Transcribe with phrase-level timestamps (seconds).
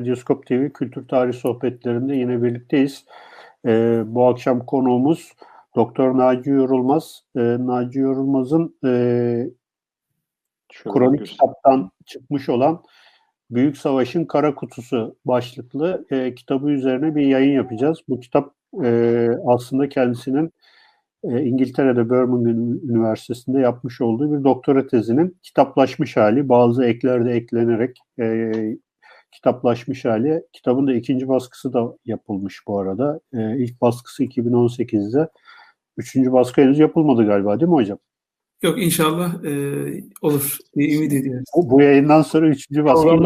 [0.00, 3.04] Radyoskop TV Kültür Tarih Sohbetlerinde yine birlikteyiz.
[3.66, 5.32] Ee, bu akşam konuğumuz
[5.76, 7.22] Doktor Naci Yorulmaz.
[7.36, 8.90] Ee, Naci Yorulmaz'ın e,
[10.84, 12.82] kronik kitaptan çıkmış olan
[13.50, 17.98] Büyük Savaş'ın Kara Kutusu başlıklı e, kitabı üzerine bir yayın yapacağız.
[18.08, 18.54] Bu kitap
[18.84, 20.52] e, aslında kendisinin
[21.24, 26.48] e, İngiltere'de Birmingham Üniversitesi'nde yapmış olduğu bir doktora tezinin kitaplaşmış hali.
[26.48, 28.52] Bazı ekler de eklenerek e,
[29.32, 30.42] kitaplaşmış hali.
[30.52, 33.20] Kitabın da ikinci baskısı da yapılmış bu arada.
[33.32, 35.28] E, ilk baskısı 2018'de.
[35.96, 37.98] Üçüncü baskı henüz yapılmadı galiba değil mi hocam?
[38.62, 39.50] Yok inşallah e,
[40.22, 41.44] olur diye ümit ediyoruz.
[41.56, 43.08] Bu, bu yayından sonra üçüncü baskı.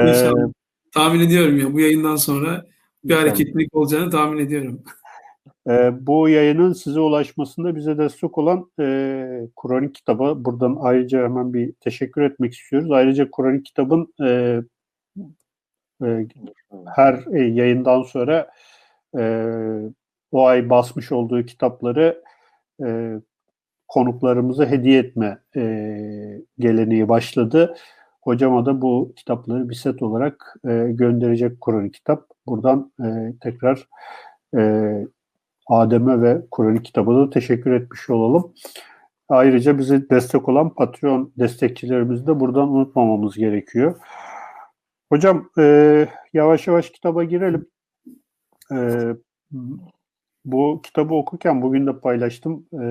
[0.00, 0.48] inşallah.
[0.48, 0.52] Ee,
[0.94, 2.64] tahmin ediyorum ya bu yayından sonra
[3.04, 4.82] bir hareketlilik olacağını tahmin ediyorum.
[5.68, 11.72] E, bu yayının size ulaşmasında bize destek olan e, Kronik kitabı buradan ayrıca hemen bir
[11.72, 12.90] teşekkür etmek istiyoruz.
[12.90, 14.60] Ayrıca Kronik kitabın e,
[16.04, 16.26] e,
[16.96, 18.50] her e, yayından sonra
[19.18, 19.44] e,
[20.32, 22.22] o ay basmış olduğu kitapları
[22.84, 23.14] e,
[23.88, 25.62] konuklarımıza hediye etme e,
[26.58, 27.76] geleneği başladı.
[28.22, 32.26] Hocama da bu kitapları bir set olarak e, gönderecek Kronik kitap.
[32.46, 33.88] Buradan e, tekrar
[34.56, 34.60] e,
[35.68, 38.54] Adem'e ve Kur'an kitabına teşekkür etmiş olalım.
[39.28, 43.96] Ayrıca bize destek olan Patreon destekçilerimizi de buradan unutmamamız gerekiyor.
[45.12, 47.66] Hocam e, yavaş yavaş kitaba girelim.
[48.72, 48.76] E,
[50.44, 52.66] bu kitabı okurken bugün de paylaştım.
[52.72, 52.86] E,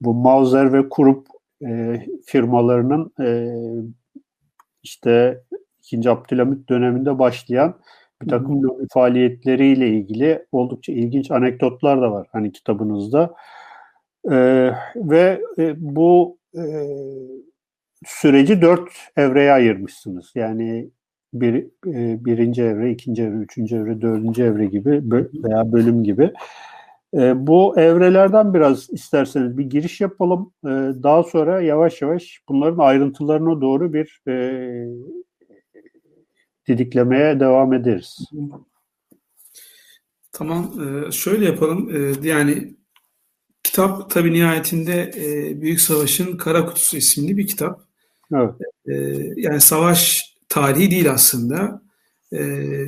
[0.00, 1.26] bu Mauser ve Kurup
[1.66, 3.54] e, firmalarının e,
[4.82, 5.42] işte
[5.92, 6.10] 2.
[6.10, 7.80] Abdülhamit döneminde başlayan
[8.22, 13.34] bir takım lobi faaliyetleriyle ilgili oldukça ilginç anekdotlar da var hani kitabınızda.
[14.30, 16.62] Ee, ve e, bu e,
[18.06, 20.32] süreci dört evreye ayırmışsınız.
[20.34, 20.90] Yani
[21.34, 21.54] bir,
[21.86, 25.02] e, birinci evre, ikinci evre, üçüncü evre, dördüncü evre gibi
[25.44, 26.32] veya bölüm gibi.
[27.14, 30.52] E, bu evrelerden biraz isterseniz bir giriş yapalım.
[30.64, 30.68] E,
[31.02, 34.34] daha sonra yavaş yavaş bunların ayrıntılarına doğru bir e,
[36.68, 38.18] didiklemeye devam ederiz.
[40.32, 41.96] Tamam, e, şöyle yapalım.
[41.96, 42.76] E, yani
[43.62, 47.80] kitap tabii nihayetinde e, Büyük Savaş'ın Kara Kutusu isimli bir kitap.
[48.34, 48.54] Evet.
[49.36, 51.82] Yani savaş tarihi değil aslında.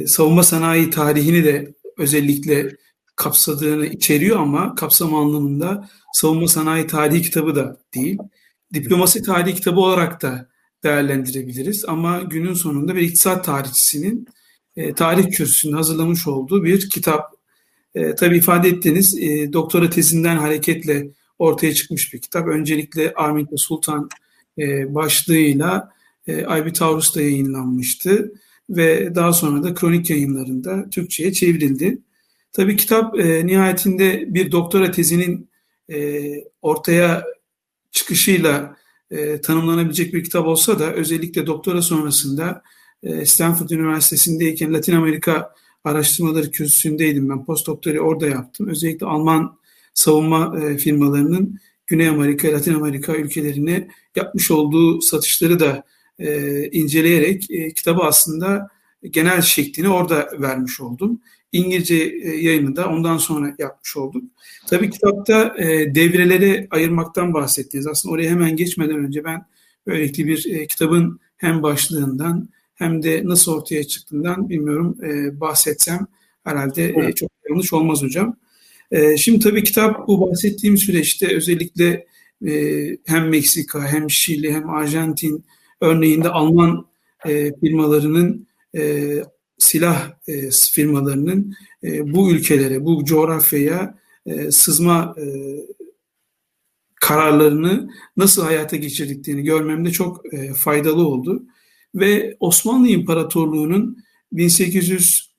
[0.06, 2.77] Savunma sanayi tarihini de özellikle
[3.17, 8.19] kapsadığını içeriyor ama kapsam anlamında savunma sanayi tarihi kitabı da değil.
[8.75, 10.49] Diplomasi tarihi kitabı olarak da
[10.84, 11.84] değerlendirebiliriz.
[11.84, 14.28] Ama günün sonunda bir iktisat tarihçisinin
[14.77, 17.34] e, tarih kürsüsünde hazırlamış olduğu bir kitap.
[17.95, 21.09] E, tabii ifade ettiğiniz e, doktora tezinden hareketle
[21.39, 22.49] ortaya çıkmış bir kitap.
[22.49, 24.09] Öncelikle Ahmet Sultan
[24.59, 25.93] e, başlığıyla
[26.27, 28.33] e, Aybi Taurus'ta yayınlanmıştı
[28.71, 31.99] ve daha sonra da kronik yayınlarında Türkçe'ye çevrildi.
[32.53, 35.49] Tabii kitap e, nihayetinde bir doktora tezinin
[35.93, 36.23] e,
[36.62, 37.25] ortaya
[37.91, 38.77] çıkışıyla
[39.14, 42.62] e, tanımlanabilecek bir kitap olsa da özellikle doktora sonrasında
[43.02, 45.54] e, Stanford Üniversitesi'ndeyken Latin Amerika
[45.84, 47.44] araştırmaları kürsüsündeydim ben.
[47.44, 48.69] Postdoktori orada yaptım.
[48.69, 49.58] Özellikle Alman
[49.94, 55.84] savunma e, firmalarının Güney Amerika, Latin Amerika ülkelerine yapmış olduğu satışları da
[56.19, 58.69] e, inceleyerek e, kitabı aslında
[59.10, 61.20] genel şeklini orada vermiş oldum.
[61.54, 64.25] İngilizce e, yayını da ondan sonra yapmış olduk.
[64.66, 67.87] Tabii kitapta e, devreleri ayırmaktan bahsettiniz.
[67.87, 69.47] Aslında oraya hemen geçmeden önce ben
[69.87, 74.97] böylelikle bir e, kitabın hem başlığından hem de nasıl ortaya çıktığından bilmiyorum
[75.41, 76.06] bahsetsem
[76.44, 78.37] herhalde e, çok yanlış olmaz hocam.
[79.16, 82.06] Şimdi tabii kitap bu bahsettiğim süreçte özellikle
[83.04, 85.44] hem Meksika hem Şili hem Arjantin
[85.81, 86.87] örneğinde Alman
[87.60, 88.47] firmalarının
[89.59, 91.54] silah e, firmalarının
[91.84, 95.16] e, bu ülkelere, bu coğrafyaya e, sızma
[97.00, 100.22] kararlarını nasıl hayata geçirdiklerini görmemde çok
[100.56, 101.47] faydalı oldu.
[101.94, 105.34] Ve Osmanlı İmparatorluğu'nun 1800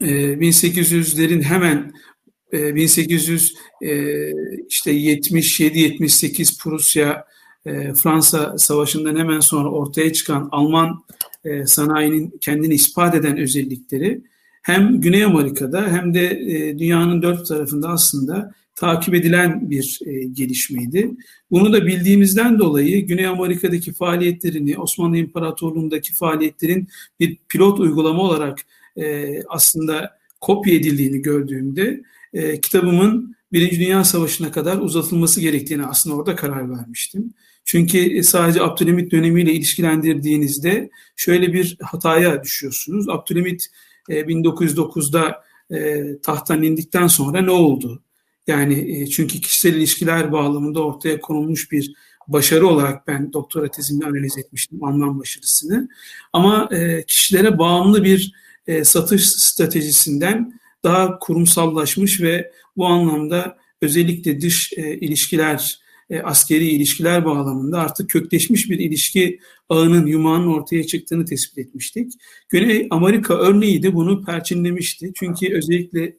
[0.00, 1.92] e, 1800'lerin hemen
[2.52, 4.32] e, 1800 e,
[4.68, 7.24] işte 77-78 Prusya
[7.66, 11.04] e, Fransa Savaşı'ndan hemen sonra ortaya çıkan Alman
[11.48, 14.20] e, sanayinin kendini ispat eden özellikleri
[14.62, 21.10] hem Güney Amerika'da hem de e, dünyanın dört tarafında aslında takip edilen bir e, gelişmeydi.
[21.50, 26.88] Bunu da bildiğimizden dolayı Güney Amerika'daki faaliyetlerini, Osmanlı İmparatorluğu'ndaki faaliyetlerin
[27.20, 28.58] bir pilot uygulama olarak
[28.96, 32.02] e, aslında kopya edildiğini gördüğümde
[32.62, 37.34] kitabımın Birinci Dünya Savaşı'na kadar uzatılması gerektiğini aslında orada karar vermiştim.
[37.68, 43.08] Çünkü sadece Abdülhamit dönemiyle ilişkilendirdiğinizde şöyle bir hataya düşüyorsunuz.
[43.08, 43.66] Abdülhamit
[44.08, 48.02] 1909'da e, tahttan indikten sonra ne oldu?
[48.46, 51.92] Yani e, çünkü kişisel ilişkiler bağlamında ortaya konulmuş bir
[52.28, 55.88] başarı olarak ben doktora tezimde analiz etmiştim Alman başarısını.
[56.32, 58.32] Ama e, kişilere bağımlı bir
[58.66, 67.24] e, satış stratejisinden daha kurumsallaşmış ve bu anlamda özellikle dış e, ilişkiler, e, askeri ilişkiler
[67.24, 72.12] bağlamında artık kökleşmiş bir ilişki ağının, yumağının ortaya çıktığını tespit etmiştik.
[72.48, 75.12] Güney Amerika örneği de bunu perçinlemişti.
[75.14, 76.16] Çünkü özellikle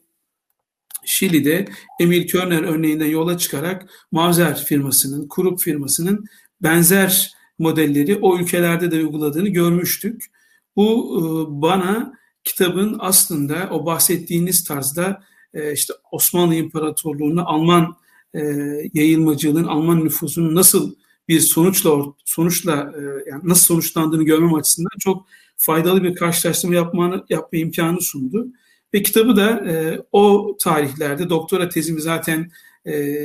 [1.04, 1.68] Şili'de
[2.00, 6.24] Emil Körner örneğinden yola çıkarak Mauser firmasının, Krupp firmasının
[6.62, 10.24] benzer modelleri o ülkelerde de uyguladığını görmüştük.
[10.76, 11.20] Bu e,
[11.62, 12.12] bana
[12.44, 15.22] kitabın aslında o bahsettiğiniz tarzda
[15.54, 17.96] e, işte Osmanlı İmparatorluğu'nu Alman
[18.34, 18.40] e,
[18.94, 20.94] yayılmacılığın, Alman nüfusunun nasıl
[21.28, 21.90] bir sonuçla
[22.24, 22.92] sonuçla
[23.30, 28.46] yani nasıl sonuçlandığını görmem açısından çok faydalı bir karşılaştırma yapmanı, yapma imkanı sundu.
[28.94, 32.50] Ve kitabı da e, o tarihlerde doktora tezimi zaten
[32.86, 33.16] e,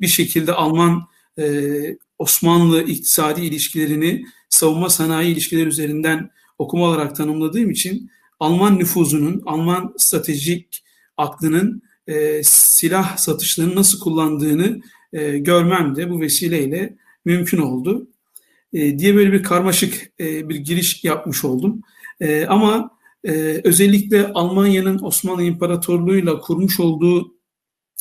[0.00, 1.02] bir şekilde Alman
[1.38, 8.10] e, Osmanlı iktisadi ilişkilerini savunma sanayi ilişkileri üzerinden okuma olarak tanımladığım için
[8.40, 10.84] Alman nüfuzunun, Alman stratejik
[11.16, 14.80] aklının e, silah satışlarını nasıl kullandığını
[15.12, 18.08] e, görmem de bu vesileyle mümkün oldu.
[18.72, 21.82] E, diye böyle bir karmaşık e, bir giriş yapmış oldum.
[22.20, 22.90] E, ama
[23.24, 27.34] ee, özellikle Almanya'nın Osmanlı İmparatorluğu'yla kurmuş olduğu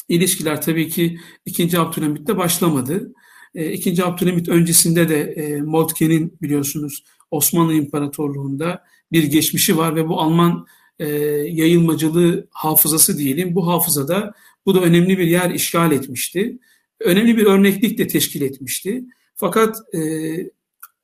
[0.09, 1.79] ilişkiler tabii ki 2.
[1.79, 3.13] Abdülhamit'te başlamadı.
[3.55, 4.05] E, 2.
[4.05, 10.67] Abdülhamit öncesinde de e, Moltke'nin biliyorsunuz Osmanlı İmparatorluğu'nda bir geçmişi var ve bu Alman
[11.01, 11.07] e,
[11.49, 13.55] yayılmacılığı hafızası diyelim.
[13.55, 14.33] Bu hafızada
[14.65, 16.59] bu da önemli bir yer işgal etmişti.
[16.99, 19.03] Önemli bir örneklik de teşkil etmişti.
[19.35, 20.01] Fakat e,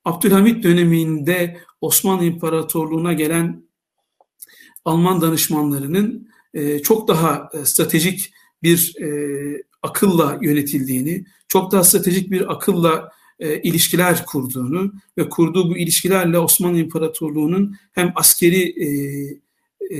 [0.05, 3.63] Abdülhamit döneminde Osmanlı İmparatorluğu'na gelen
[4.85, 8.31] Alman danışmanlarının e, çok daha e, stratejik
[8.63, 9.07] bir e,
[9.83, 16.79] akılla yönetildiğini, çok daha stratejik bir akılla e, ilişkiler kurduğunu ve kurduğu bu ilişkilerle Osmanlı
[16.79, 18.88] İmparatorluğu'nun hem askeri e,
[19.92, 19.98] e,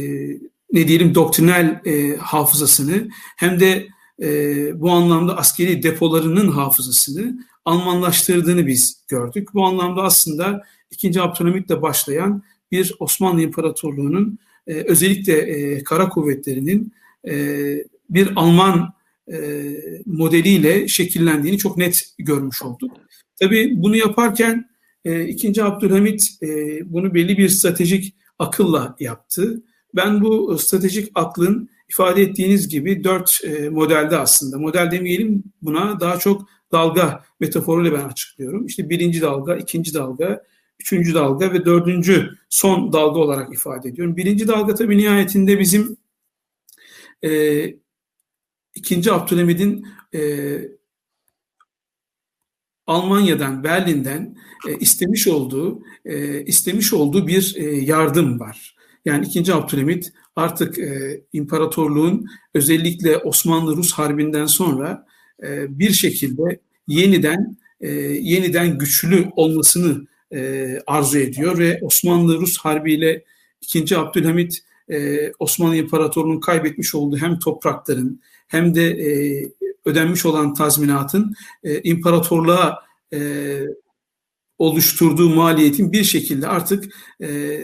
[0.74, 3.88] ne diyelim doktrinal e, hafızasını hem de
[4.22, 9.54] e, bu anlamda askeri depolarının hafızasını Almanlaştırdığını biz gördük.
[9.54, 11.22] Bu anlamda aslında 2.
[11.22, 16.94] Abdülhamit'le başlayan bir Osmanlı İmparatorluğu'nun e, özellikle e, kara kuvvetlerinin
[17.28, 17.34] e,
[18.10, 18.94] bir Alman
[19.31, 19.63] e,
[20.06, 22.92] modeliyle şekillendiğini çok net görmüş olduk.
[23.39, 24.69] Tabii bunu yaparken
[25.06, 25.63] e, 2.
[25.63, 26.48] Abdülhamit e,
[26.94, 29.63] bunu belli bir stratejik akılla yaptı.
[29.97, 36.19] Ben bu stratejik aklın ifade ettiğiniz gibi dört e, modelde aslında, model demeyelim buna daha
[36.19, 38.65] çok dalga metaforuyla ben açıklıyorum.
[38.65, 40.44] İşte birinci dalga, ikinci dalga,
[40.79, 44.17] üçüncü dalga ve dördüncü son dalga olarak ifade ediyorum.
[44.17, 45.97] Birinci dalga tabii nihayetinde bizim
[47.23, 47.63] e,
[48.75, 50.21] ikinci Abdülhamid'in e,
[52.88, 58.76] Almanya'dan, Berlin'den e, istemiş olduğu e, istemiş olduğu bir e, yardım var.
[59.05, 65.05] Yani ikinci Abdülhamit artık e, imparatorluğun özellikle Osmanlı-Rus harbinden sonra
[65.44, 67.89] e, bir şekilde yeniden e,
[68.21, 73.23] yeniden güçlü olmasını e, arzu ediyor ve Osmanlı-Rus harbiyle
[73.61, 73.98] 2.
[73.98, 79.12] Abdülhamit e, Osmanlı İmparatorluğu'nun kaybetmiş olduğu hem toprakların hem de e,
[79.86, 81.33] ödenmiş olan tazminatın
[81.63, 82.83] e, imparatorluğa
[83.13, 83.19] e,
[84.57, 87.60] oluşturduğu maliyetin bir şekilde artık e,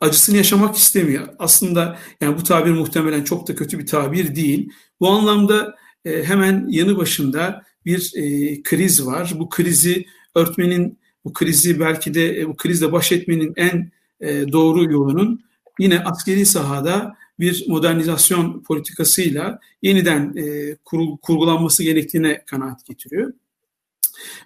[0.00, 1.28] acısını yaşamak istemiyor.
[1.38, 4.70] Aslında yani bu tabir muhtemelen çok da kötü bir tabir değil.
[5.00, 5.74] Bu anlamda
[6.04, 9.32] e, hemen yanı başında bir e, kriz var.
[9.38, 14.92] Bu krizi örtmenin bu krizi belki de e, bu krizle baş etmenin en e, doğru
[14.92, 15.44] yolunun
[15.78, 20.76] yine askeri sahada bir modernizasyon politikasıyla yeniden e,
[21.22, 23.32] kurgulanması gerektiğine kanaat getiriyor.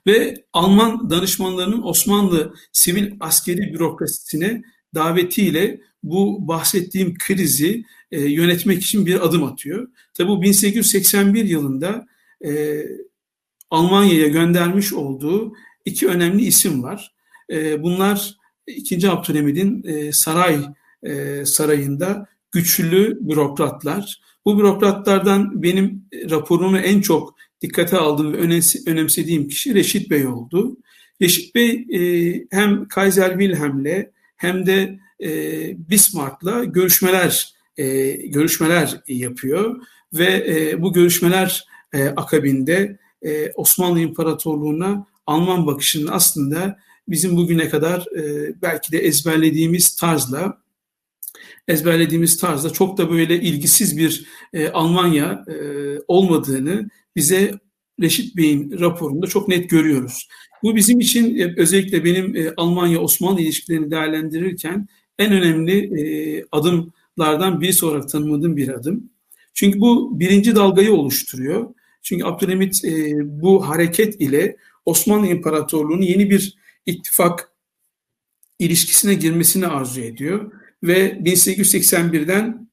[0.07, 4.63] Ve Alman danışmanlarının Osmanlı sivil askeri bürokrasisine
[4.99, 9.89] davetiyle bu bahsettiğim krizi e, yönetmek için bir adım atıyor.
[10.15, 12.07] Tabi bu 1881 yılında
[12.45, 12.83] e,
[13.71, 15.53] Almanya'ya göndermiş olduğu
[15.85, 17.15] iki önemli isim var.
[17.51, 18.37] E, bunlar
[18.67, 19.11] 2.
[19.11, 20.59] Abdülhamid'in e, saray
[21.03, 24.21] e, sarayında güçlü bürokratlar.
[24.45, 30.77] Bu bürokratlardan benim raporunu en çok dikkate aldığım ve önemsediğim kişi Reşit Bey oldu.
[31.23, 32.01] Reşit Bey e,
[32.51, 34.07] hem Kaiser Wilhelm'le
[34.39, 35.31] hem de e,
[35.91, 45.67] Bismarck'la görüşmeler e, görüşmeler yapıyor ve e, bu görüşmeler e, akabinde e, Osmanlı İmparatorluğu'na Alman
[45.67, 46.79] bakışının aslında
[47.09, 50.59] bizim bugüne kadar e, belki de ezberlediğimiz tarzla
[51.69, 55.55] ezberlediğimiz tarzda çok da böyle ilgisiz bir e, Almanya e,
[56.09, 57.55] olmadığını bize
[58.01, 60.29] Reşit Bey'in raporunda çok net görüyoruz.
[60.63, 64.89] Bu bizim için e, özellikle benim e, Almanya-Osmanlı ilişkilerini değerlendirirken
[65.19, 69.11] en önemli e, adımlardan birisi olarak tanımladığım bir adım.
[69.55, 71.75] Çünkü bu birinci dalgayı oluşturuyor.
[72.03, 72.83] Çünkü Abdülhamit
[73.25, 77.53] bu hareket ile Osmanlı İmparatorluğu'nun yeni bir ittifak
[78.59, 80.53] ilişkisine girmesini arzu ediyor.
[80.83, 82.69] Ve 1881'den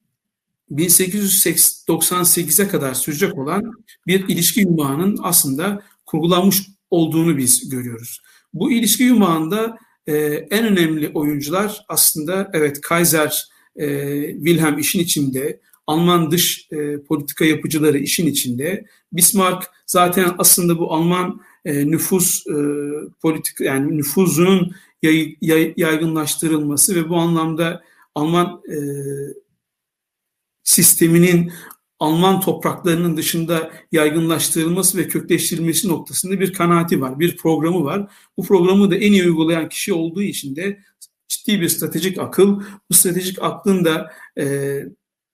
[0.70, 3.72] 1898'e kadar sürecek olan
[4.06, 8.22] bir ilişki yumağının aslında kurgulanmış olduğunu biz görüyoruz.
[8.54, 9.76] Bu ilişki yumağında
[10.06, 10.14] e,
[10.50, 13.86] en önemli oyuncular aslında evet Kaiser e,
[14.34, 18.86] Wilhelm işin içinde, Alman dış e, politika yapıcıları işin içinde.
[19.12, 22.54] Bismarck zaten aslında bu Alman e, nüfus e,
[23.22, 27.82] politik yani nüfuzunun yay, yay, yaygınlaştırılması ve bu anlamda
[28.14, 28.78] Alman e,
[30.62, 31.52] sisteminin
[32.00, 38.12] Alman topraklarının dışında yaygınlaştırılması ve kökleştirilmesi noktasında bir kanaati var, bir programı var.
[38.36, 40.78] Bu programı da en iyi uygulayan kişi olduğu için de
[41.28, 44.78] ciddi bir stratejik akıl, bu stratejik aklın da e,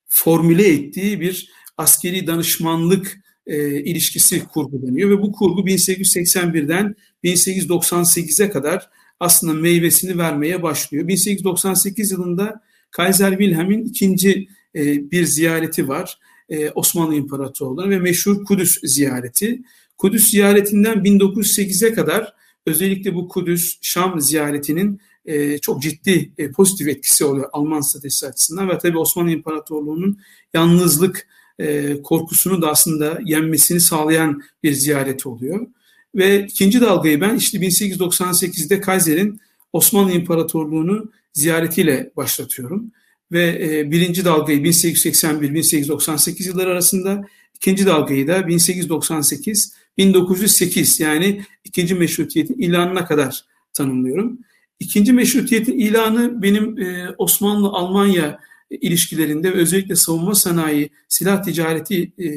[0.09, 8.91] formüle ettiği bir askeri danışmanlık e, ilişkisi kurgulanıyor ve bu kurgu 1881'den 1898'e kadar
[9.21, 11.09] aslında meyvesini vermeye başlıyor.
[11.09, 16.19] 1898 yılında Kaiser Wilhelm'in ikinci e, bir ziyareti var.
[16.53, 19.63] E, Osmanlı İmparatorluğu'na ve meşhur Kudüs ziyareti.
[19.99, 22.35] Kudüs ziyaretinden 1908'e kadar
[22.67, 28.69] özellikle bu Kudüs Şam ziyaretinin e, çok ciddi e, pozitif etkisi oluyor Alman stratejisi açısından
[28.69, 30.19] ve tabii Osmanlı İmparatorluğu'nun
[30.55, 31.27] yalnızlık
[31.59, 35.67] e, korkusunu da aslında yenmesini sağlayan bir ziyaret oluyor.
[36.15, 39.41] Ve ikinci dalgayı ben işte 1898'de Kaiser'in
[39.73, 42.93] Osmanlı İmparatorluğu'nu ziyaretiyle başlatıyorum.
[43.33, 47.25] Ve e, birinci dalgayı 1881-1898 yılları arasında,
[47.55, 54.39] ikinci dalgayı da 1898-1908 yani ikinci meşrutiyetin ilanına kadar tanımlıyorum.
[54.81, 62.29] İkinci meşrutiyetin ilanı benim e, Osmanlı-Almanya ilişkilerinde ve özellikle savunma sanayi, silah ticareti e,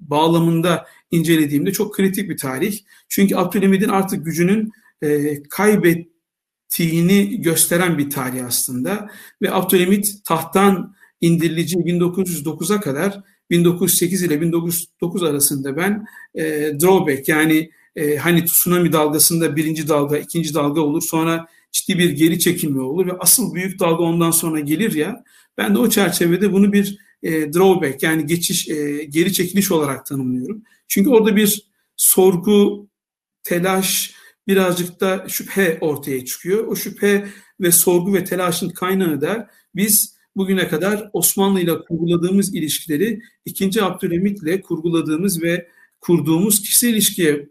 [0.00, 2.78] bağlamında incelediğimde çok kritik bir tarih.
[3.08, 4.72] Çünkü Abdülhamid'in artık gücünün
[5.02, 5.42] e,
[6.76, 9.10] kaybettiğini gösteren bir tarih aslında.
[9.42, 16.42] Ve Abdülhamid tahttan indirilici 1909'a kadar 1908 ile 1909 arasında ben e,
[16.80, 22.38] drawback yani e, hani tsunami dalgasında birinci dalga, ikinci dalga olur sonra ciddi bir geri
[22.38, 25.24] çekilme olur ve asıl büyük dalga ondan sonra gelir ya
[25.58, 30.62] ben de o çerçevede bunu bir e, drawback yani geçiş e, geri çekiliş olarak tanımlıyorum.
[30.88, 32.88] Çünkü orada bir sorgu,
[33.42, 34.15] telaş,
[34.48, 36.66] birazcık da şüphe ortaya çıkıyor.
[36.66, 37.28] O şüphe
[37.60, 43.82] ve sorgu ve telaşın kaynağı da biz bugüne kadar Osmanlı ile kurguladığımız ilişkileri 2.
[43.82, 45.68] Abdülhamit ile kurguladığımız ve
[46.00, 47.48] kurduğumuz kişisel ilişkiye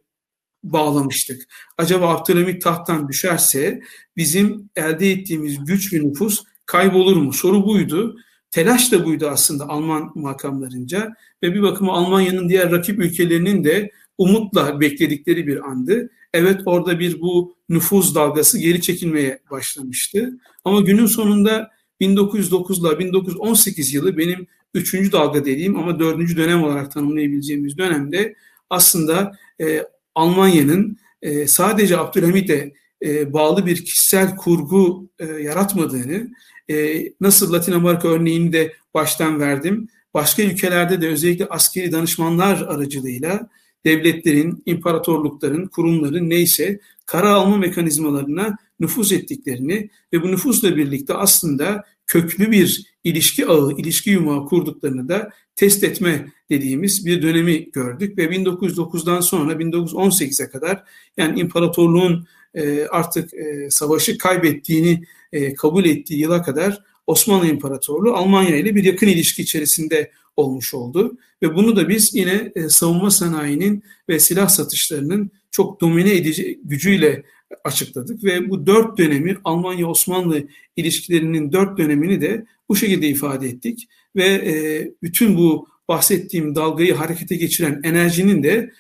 [0.64, 1.42] bağlamıştık.
[1.78, 3.82] Acaba Abdülhamit tahttan düşerse
[4.18, 7.34] bizim elde ettiğimiz güç ve nüfus kaybolur mu?
[7.34, 8.18] Soru buydu.
[8.52, 14.80] Telaş da buydu aslında Alman makamlarınca ve bir bakıma Almanya'nın diğer rakip ülkelerinin de umutla
[14.80, 16.10] bekledikleri bir andı.
[16.34, 20.38] Evet orada bir bu nüfuz dalgası geri çekilmeye başlamıştı.
[20.64, 26.92] Ama günün sonunda 1909 ile 1918 yılı benim üçüncü dalga dediğim ama dördüncü dönem olarak
[26.92, 28.36] tanımlayabileceğimiz dönemde
[28.70, 29.84] aslında e,
[30.16, 32.74] Almanya'nın e, sadece Abdülhamit'e
[33.06, 36.28] e, bağlı bir kişisel kurgu e, yaratmadığını,
[36.70, 43.50] e, nasıl Latin Amerika örneğini de baştan verdim, başka ülkelerde de özellikle askeri danışmanlar aracılığıyla
[43.86, 52.52] devletlerin, imparatorlukların, kurumların neyse kara alma mekanizmalarına nüfuz ettiklerini ve bu nüfuzla birlikte aslında köklü
[52.52, 59.22] bir ilişki ağı, ilişki yumağı kurduklarını da test etme dediğimiz bir dönemi gördük ve 1909'dan
[59.22, 60.84] sonra 1918'e kadar
[61.18, 68.56] yani imparatorluğun e, artık e, savaşı kaybettiğini e, kabul ettiği yıla kadar Osmanlı İmparatorluğu Almanya
[68.56, 71.18] ile bir yakın ilişki içerisinde olmuş oldu.
[71.42, 77.24] Ve bunu da biz yine savunma sanayinin ve silah satışlarının çok domine edici gücüyle
[77.64, 78.24] açıkladık.
[78.24, 83.88] Ve bu dört dönemi Almanya-Osmanlı ilişkilerinin dört dönemini de bu şekilde ifade ettik.
[84.16, 88.72] Ve bütün bu bahsettiğim dalgayı harekete geçiren enerjinin de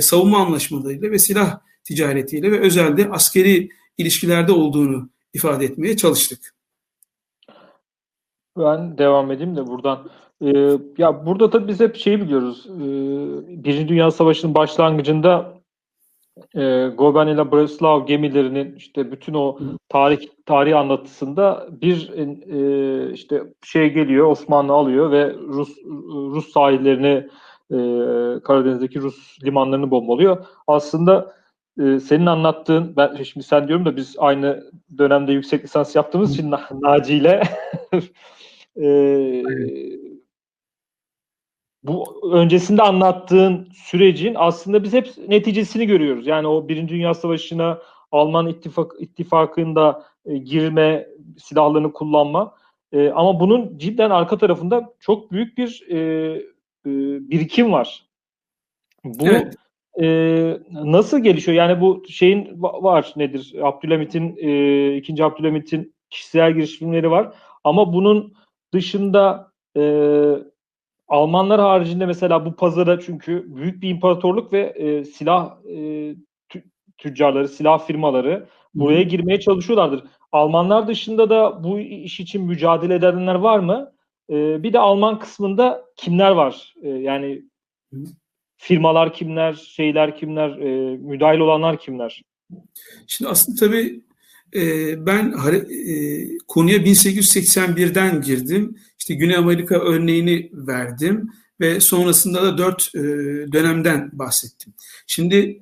[0.00, 3.68] savunma anlaşmalarıyla ve silah ticaretiyle ve özelde askeri
[3.98, 6.54] ilişkilerde olduğunu ifade etmeye çalıştık.
[8.58, 9.98] Ben devam edeyim de buradan.
[10.42, 12.66] Ee, ya burada tabii biz hep şeyi biliyoruz.
[12.66, 12.80] Ee,
[13.64, 15.58] Birinci Dünya Savaşı'nın başlangıcında
[16.54, 23.92] e, Goben ile Breslav gemilerinin işte bütün o tarih tarih anlatısında bir e, işte şey
[23.92, 27.28] geliyor Osmanlı alıyor ve Rus Rus sahillerini
[27.70, 27.78] e,
[28.40, 30.46] Karadeniz'deki Rus limanlarını bombalıyor.
[30.66, 31.34] Aslında
[31.80, 34.64] e, senin anlattığın ben şimdi sen diyorum da biz aynı
[34.98, 37.42] dönemde yüksek lisans yaptığımız için Naci ile
[38.82, 39.42] e,
[41.82, 46.26] bu öncesinde anlattığın sürecin aslında biz hep neticesini görüyoruz.
[46.26, 47.78] Yani o Birinci Dünya Savaşı'na
[48.12, 51.08] Alman ittifak, ittifakında e, girme,
[51.38, 52.54] silahlarını kullanma.
[52.92, 55.98] E, ama bunun cidden arka tarafında çok büyük bir e,
[56.86, 56.90] e,
[57.30, 58.06] birikim var.
[59.04, 59.54] Bu evet.
[60.00, 60.06] e,
[60.70, 61.56] nasıl gelişiyor?
[61.56, 63.54] Yani bu şeyin var nedir?
[63.62, 67.32] Abdülhamit'in e, ikinci Abdülhamit'in kişisel girişimleri var.
[67.64, 68.34] Ama bunun
[68.72, 69.82] dışında e,
[71.08, 76.14] Almanlar haricinde mesela bu pazara çünkü büyük bir imparatorluk ve e, silah e,
[76.98, 80.04] tüccarları, silah firmaları buraya girmeye çalışıyorlardır.
[80.32, 83.92] Almanlar dışında da bu iş için mücadele edenler var mı?
[84.30, 86.74] E, bir de Alman kısmında kimler var?
[86.82, 87.42] E, yani
[88.56, 92.22] firmalar kimler, şeyler kimler, e, müdahil olanlar kimler?
[93.06, 94.00] Şimdi aslında tabii
[95.06, 98.76] ben e, konuya 1881'den girdim.
[98.98, 102.98] İşte Güney Amerika örneğini verdim ve sonrasında da dört e,
[103.52, 104.74] dönemden bahsettim.
[105.06, 105.58] Şimdi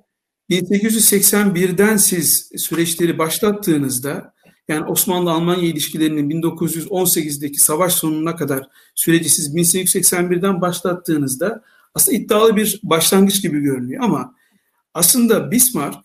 [0.51, 4.35] 1881'den siz süreçleri başlattığınızda
[4.69, 11.63] yani Osmanlı-Almanya ilişkilerinin 1918'deki savaş sonuna kadar süreci siz 1881'den başlattığınızda
[11.95, 14.35] aslında iddialı bir başlangıç gibi görünüyor ama
[14.95, 15.99] aslında Bismarck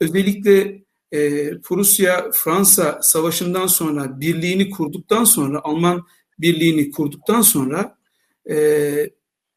[0.00, 0.83] özellikle
[1.14, 6.06] e, Prusya-Fransa savaşından sonra birliğini kurduktan sonra Alman
[6.38, 7.98] birliğini kurduktan sonra
[8.50, 9.10] e,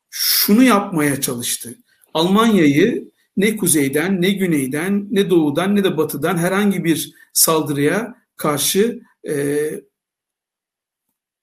[0.10, 1.78] şunu yapmaya çalıştı.
[2.14, 9.00] Almanya'yı ne kuzeyden, ne güneyden, ne doğudan, ne de batıdan herhangi bir saldırıya karşı
[9.30, 9.70] e,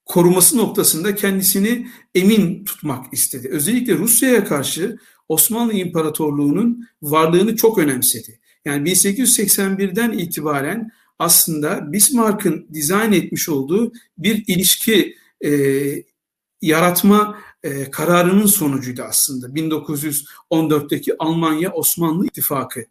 [0.04, 3.48] koruması noktasında kendisini emin tutmak istedi.
[3.50, 4.98] Özellikle Rusya'ya karşı
[5.29, 8.40] Osmanlı İmparatorluğu'nun varlığını çok önemsedi.
[8.64, 15.50] Yani 1881'den itibaren aslında Bismarck'ın dizayn etmiş olduğu bir ilişki e,
[16.62, 22.85] yaratma e, kararının sonucuydu aslında 1914'teki Almanya-Osmanlı ittifakı.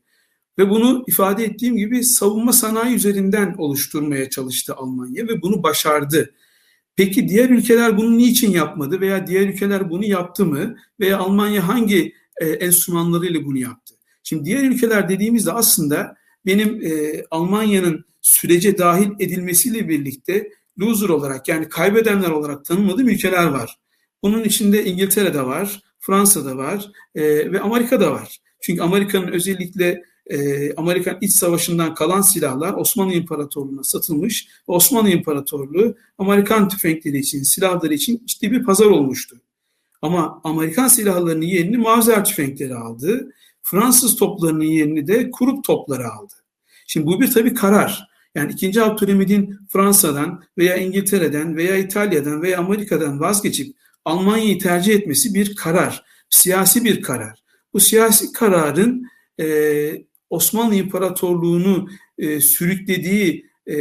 [0.57, 6.33] Ve bunu ifade ettiğim gibi savunma sanayi üzerinden oluşturmaya çalıştı Almanya ve bunu başardı.
[6.95, 12.13] Peki diğer ülkeler bunu niçin yapmadı veya diğer ülkeler bunu yaptı mı veya Almanya hangi
[12.41, 13.92] e, enstrümanlarıyla bunu yaptı?
[14.23, 21.69] Şimdi diğer ülkeler dediğimizde aslında benim e, Almanya'nın sürece dahil edilmesiyle birlikte loser olarak yani
[21.69, 23.77] kaybedenler olarak tanımladığım ülkeler var.
[24.23, 28.39] Bunun içinde İngiltere'de var, Fransa'da var e, ve Amerika'da var.
[28.61, 34.47] Çünkü Amerika'nın özellikle e, Amerikan İç Savaşı'ndan kalan silahlar Osmanlı İmparatorluğu'na satılmış.
[34.67, 39.37] Osmanlı İmparatorluğu Amerikan tüfekleri için, silahları için ciddi bir pazar olmuştu.
[40.01, 43.33] Ama Amerikan silahlarının yerini Mauser tüfekleri aldı.
[43.63, 46.33] Fransız toplarının yerini de Krupp topları aldı.
[46.87, 48.07] Şimdi bu bir tabii karar.
[48.35, 48.81] Yani 2.
[48.81, 56.03] Abdülhamid'in Fransa'dan veya İngiltere'den veya İtalya'dan veya Amerika'dan vazgeçip Almanya'yı tercih etmesi bir karar.
[56.29, 57.43] Siyasi bir karar.
[57.73, 59.07] Bu siyasi kararın
[59.39, 63.75] e, Osmanlı İmparatorluğu'nu e, sürüklediği e,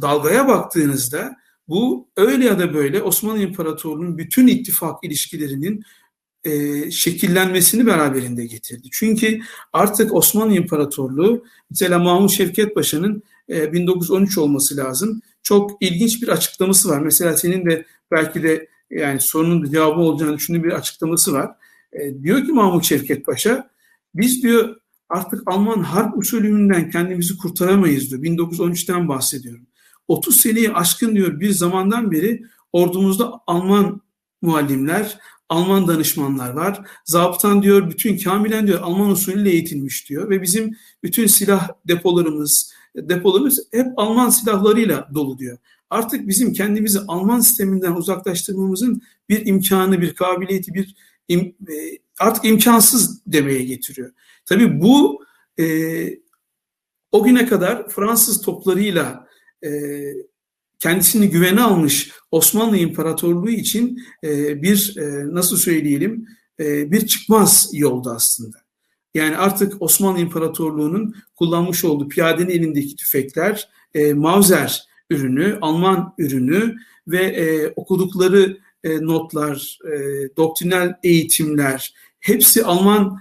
[0.00, 1.36] dalgaya baktığınızda
[1.68, 5.82] bu öyle ya da böyle Osmanlı İmparatorluğu'nun bütün ittifak ilişkilerinin
[6.44, 8.88] e, şekillenmesini beraberinde getirdi.
[8.92, 9.40] Çünkü
[9.72, 15.20] artık Osmanlı İmparatorluğu mesela Mahmut Şevket Paşa'nın e, 1913 olması lazım.
[15.42, 17.00] Çok ilginç bir açıklaması var.
[17.00, 21.50] Mesela senin de belki de yani sorunun cevabı olacağını düşündüğüm bir açıklaması var.
[21.92, 23.70] E, diyor ki Mahmut Şevket Paşa
[24.14, 24.76] biz diyor
[25.08, 28.22] artık Alman harp usulünden kendimizi kurtaramayız diyor.
[28.22, 29.66] 1913'ten bahsediyorum.
[30.08, 34.00] 30 seneyi aşkın diyor bir zamandan beri ordumuzda Alman
[34.42, 35.18] muallimler,
[35.50, 36.80] Alman danışmanlar var.
[37.04, 43.68] Zabıtan diyor bütün kamilen diyor Alman usulüyle eğitilmiş diyor ve bizim bütün silah depolarımız, depolarımız
[43.72, 45.58] hep Alman silahlarıyla dolu diyor.
[45.90, 50.94] Artık bizim kendimizi Alman sisteminden uzaklaştırmamızın bir imkanı, bir kabiliyeti, bir
[51.28, 51.74] im, e,
[52.18, 54.12] artık imkansız demeye getiriyor.
[54.46, 55.24] Tabii bu
[55.60, 55.64] e,
[57.12, 59.26] o güne kadar Fransız toplarıyla
[59.64, 59.70] e,
[60.80, 66.26] kendisini güvene almış Osmanlı İmparatorluğu için e, bir e, nasıl söyleyelim
[66.60, 68.56] e, bir çıkmaz yolda aslında.
[69.14, 73.68] Yani artık Osmanlı İmparatorluğu'nun kullanmış olduğu piyadenin elindeki tüfekler
[74.14, 76.76] Mauser ürünü, Alman ürünü
[77.08, 79.78] ve okudukları notlar,
[80.36, 83.18] doktrinal eğitimler hepsi Alman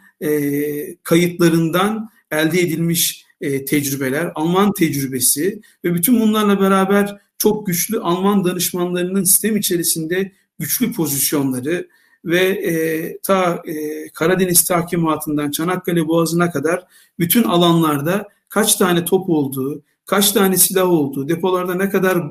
[1.03, 3.25] kayıtlarından elde edilmiş
[3.67, 11.87] tecrübeler, Alman tecrübesi ve bütün bunlarla beraber çok güçlü Alman danışmanlarının sistem içerisinde güçlü pozisyonları
[12.25, 16.83] ve e, ta e, Karadeniz tahkimatından Çanakkale Boğazı'na kadar
[17.19, 22.23] bütün alanlarda kaç tane top olduğu, kaç tane silah olduğu, depolarda ne kadar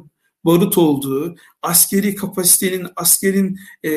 [0.45, 3.91] barut olduğu, askeri kapasitenin, askerin e,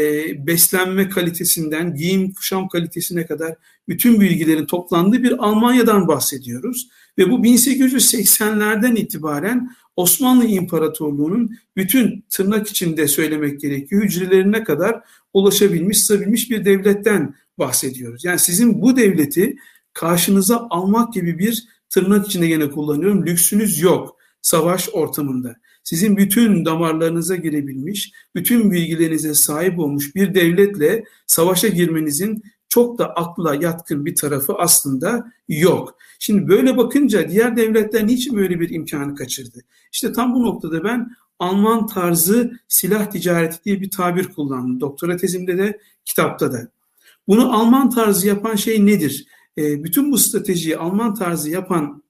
[0.47, 3.56] beslenme kalitesinden, giyim kuşam kalitesine kadar
[3.88, 6.89] bütün bilgilerin toplandığı bir Almanya'dan bahsediyoruz.
[7.17, 15.02] Ve bu 1880'lerden itibaren Osmanlı İmparatorluğu'nun bütün tırnak içinde söylemek gerekiyor hücrelerine kadar
[15.34, 18.26] ulaşabilmiş, sığabilmiş bir devletten bahsediyoruz.
[18.26, 19.56] Yani sizin bu devleti
[19.94, 25.56] karşınıza almak gibi bir tırnak içinde yine kullanıyorum lüksünüz yok savaş ortamında.
[25.84, 33.56] Sizin bütün damarlarınıza girebilmiş, bütün bilgilerinize sahip olmuş bir devletle savaşa girmenizin çok da akla
[33.56, 35.98] yatkın bir tarafı aslında yok.
[36.20, 39.60] Şimdi böyle bakınca diğer devletler niçin böyle bir imkanı kaçırdı?
[39.92, 44.80] İşte tam bu noktada ben Alman tarzı silah ticareti diye bir tabir kullandım.
[44.80, 46.68] Doktora tezimde de kitapta da.
[47.28, 49.26] Bunu Alman tarzı yapan şey nedir?
[49.58, 52.04] E, bütün bu stratejiyi Alman tarzı yapan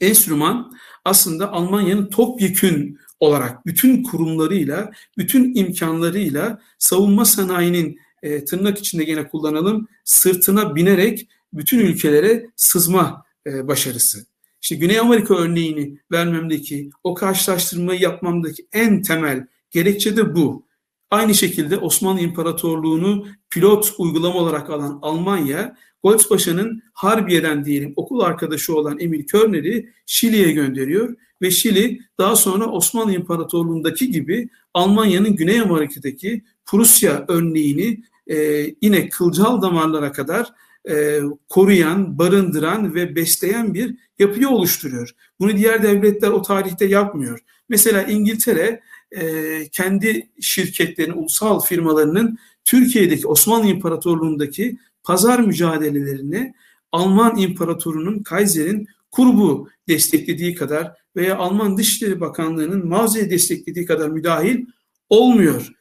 [0.00, 0.72] enstrüman
[1.04, 9.88] aslında Almanya'nın topyekün olarak bütün kurumlarıyla, bütün imkanlarıyla savunma sanayinin e, tırnak içinde gene kullanalım
[10.04, 14.26] sırtına binerek bütün ülkelere sızma e, başarısı.
[14.62, 20.66] İşte Güney Amerika örneğini vermemdeki, o karşılaştırmayı yapmamdaki en temel gerekçe de bu.
[21.10, 28.98] Aynı şekilde Osmanlı İmparatorluğu'nu pilot uygulama olarak alan Almanya, Goldspaşa'nın Harbiye'den diyelim okul arkadaşı olan
[28.98, 37.24] Emil Körner'i Şili'ye gönderiyor ve Şili daha sonra Osmanlı İmparatorluğu'ndaki gibi Almanya'nın Güney Amerika'daki Prusya
[37.28, 40.52] örneğini e, yine kılcal damarlara kadar
[40.90, 45.10] e, koruyan, barındıran ve besleyen bir yapıyı oluşturuyor.
[45.40, 47.40] Bunu diğer devletler o tarihte yapmıyor.
[47.68, 48.80] Mesela İngiltere
[49.12, 56.54] e, kendi şirketlerinin, ulusal firmalarının Türkiye'deki Osmanlı İmparatorluğu'ndaki pazar mücadelelerini
[56.92, 64.66] Alman İmparatoru'nun, Kaiser'in kurbu desteklediği kadar veya Alman Dışişleri Bakanlığı'nın Mause'yi desteklediği kadar müdahil
[65.08, 65.72] olmuyor.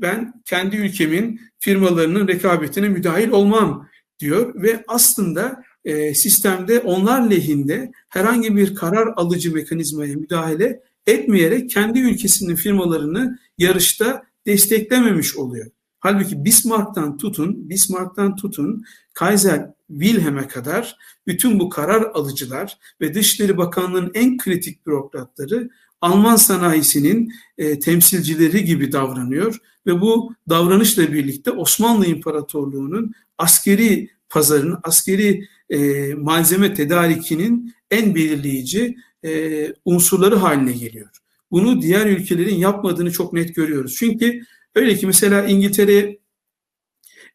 [0.00, 8.56] Ben kendi ülkemin firmalarının rekabetine müdahil olmam diyor ve aslında e, sistemde onlar lehinde herhangi
[8.56, 15.70] bir karar alıcı mekanizmaya müdahale etmeyerek kendi ülkesinin firmalarını yarışta desteklememiş oluyor.
[16.04, 24.10] Halbuki Bismarck'tan tutun, Bismarck'tan tutun Kaiser Wilhelm'e kadar bütün bu karar alıcılar ve Dışişleri Bakanlığı'nın
[24.14, 33.12] en kritik bürokratları Alman sanayisinin e, temsilcileri gibi davranıyor ve bu davranışla birlikte Osmanlı İmparatorluğu'nun
[33.38, 41.10] askeri pazarının, askeri e, malzeme tedarikinin en belirleyici e, unsurları haline geliyor.
[41.50, 43.96] Bunu diğer ülkelerin yapmadığını çok net görüyoruz.
[43.98, 44.40] Çünkü
[44.74, 46.18] öyle ki mesela İngiltere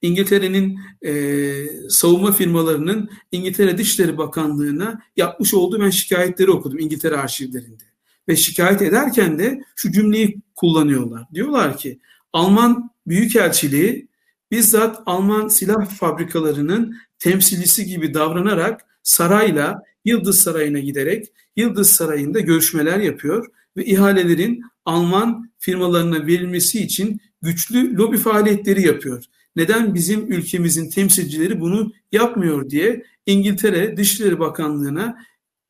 [0.02, 7.84] İngiltere'nin e, savunma firmalarının İngiltere Dışişleri Bakanlığı'na yapmış olduğu ben şikayetleri okudum İngiltere arşivlerinde.
[8.28, 11.26] Ve şikayet ederken de şu cümleyi kullanıyorlar.
[11.34, 12.00] Diyorlar ki
[12.34, 14.08] Alman Büyükelçiliği
[14.52, 23.48] bizzat Alman silah fabrikalarının temsilcisi gibi davranarak sarayla Yıldız Sarayı'na giderek Yıldız Sarayı'nda görüşmeler yapıyor
[23.78, 29.24] ve ihalelerin Alman firmalarına verilmesi için güçlü lobi faaliyetleri yapıyor.
[29.56, 35.18] Neden bizim ülkemizin temsilcileri bunu yapmıyor diye İngiltere Dışişleri Bakanlığı'na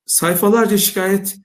[0.05, 1.37] sayfalarca şikayet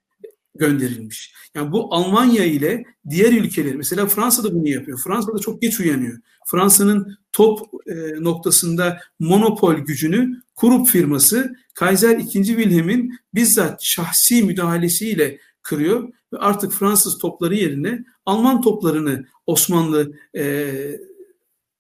[0.55, 1.35] gönderilmiş.
[1.55, 5.01] Yani bu Almanya ile diğer ülkeler mesela Fransa da bunu yapıyor.
[5.05, 6.19] Fransa da çok geç uyanıyor.
[6.47, 12.45] Fransa'nın top e, noktasında monopol gücünü Kurup firması Kaiser II.
[12.45, 20.73] Wilhelm'in bizzat şahsi müdahalesiyle kırıyor ve artık Fransız topları yerine Alman toplarını Osmanlı e,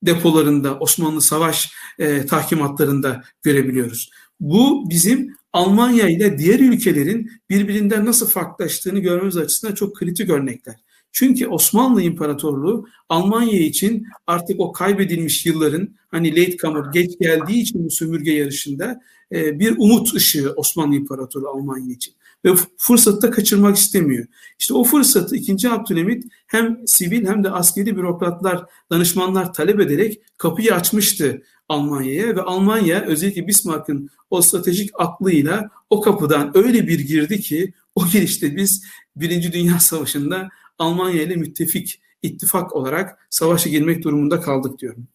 [0.03, 4.11] depolarında, Osmanlı savaş e, tahkimatlarında görebiliyoruz.
[4.41, 10.75] Bu bizim Almanya ile diğer ülkelerin birbirinden nasıl farklılaştığını görmemiz açısından çok kritik örnekler.
[11.13, 17.85] Çünkü Osmanlı İmparatorluğu Almanya için artık o kaybedilmiş yılların hani late comer geç geldiği için
[17.85, 19.01] bu sömürge yarışında
[19.33, 22.15] e, bir umut ışığı Osmanlı İmparatoru Almanya için.
[22.45, 24.27] Ve fırsatı da kaçırmak istemiyor.
[24.59, 25.71] İşte o fırsatı 2.
[25.71, 33.03] Abdülhamit hem sivil hem de askeri bürokratlar, danışmanlar talep ederek kapıyı açmıştı Almanya'ya ve Almanya
[33.03, 38.85] özellikle Bismarck'ın o stratejik aklıyla o kapıdan öyle bir girdi ki o girişte biz
[39.17, 45.09] Birinci Dünya Savaşı'nda Almanya ile müttefik ittifak olarak savaşa girmek durumunda kaldık diyorum.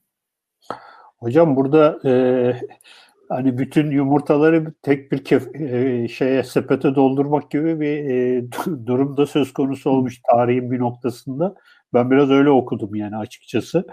[1.18, 2.12] Hocam burada e,
[3.30, 8.44] hani bütün yumurtaları tek bir kef, e, şeye sepete doldurmak gibi bir e,
[8.86, 11.56] durumda söz konusu olmuş tarihin bir noktasında.
[11.94, 13.88] Ben biraz öyle okudum yani açıkçası.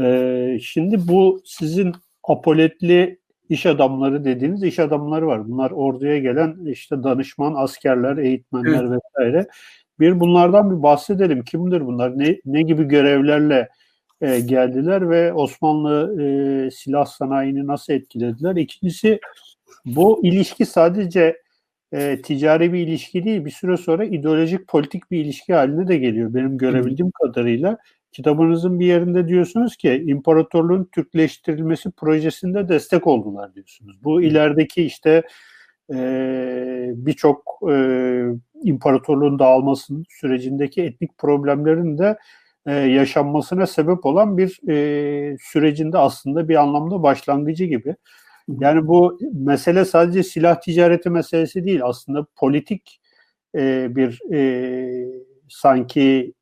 [0.00, 1.92] E, şimdi bu sizin
[2.24, 5.48] apoletli iş adamları dediğiniz iş adamları var.
[5.48, 9.00] Bunlar orduya gelen işte danışman, askerler, eğitmenler evet.
[9.16, 9.46] vesaire.
[10.00, 11.44] Bir bunlardan bir bahsedelim.
[11.44, 12.18] Kimdir bunlar?
[12.18, 13.68] Ne, ne gibi görevlerle
[14.20, 18.56] e, geldiler ve Osmanlı e, silah sanayini nasıl etkilediler?
[18.56, 19.20] İkincisi
[19.84, 21.42] bu ilişki sadece
[21.92, 26.34] e, ticari bir ilişki değil bir süre sonra ideolojik politik bir ilişki haline de geliyor
[26.34, 27.78] benim görebildiğim kadarıyla.
[28.12, 34.04] Kitabınızın bir yerinde diyorsunuz ki imparatorluğun Türkleştirilmesi projesinde destek oldular diyorsunuz.
[34.04, 35.22] Bu ilerideki işte
[35.92, 35.96] e,
[36.94, 37.74] birçok e,
[38.62, 42.16] imparatorluğun dağılmasının sürecindeki etnik problemlerin de
[42.66, 47.96] e, yaşanmasına sebep olan bir e, sürecinde aslında bir anlamda başlangıcı gibi.
[48.48, 53.00] Yani bu mesele sadece silah ticareti meselesi değil aslında politik
[53.54, 55.06] e, bir e,
[55.48, 56.32] sanki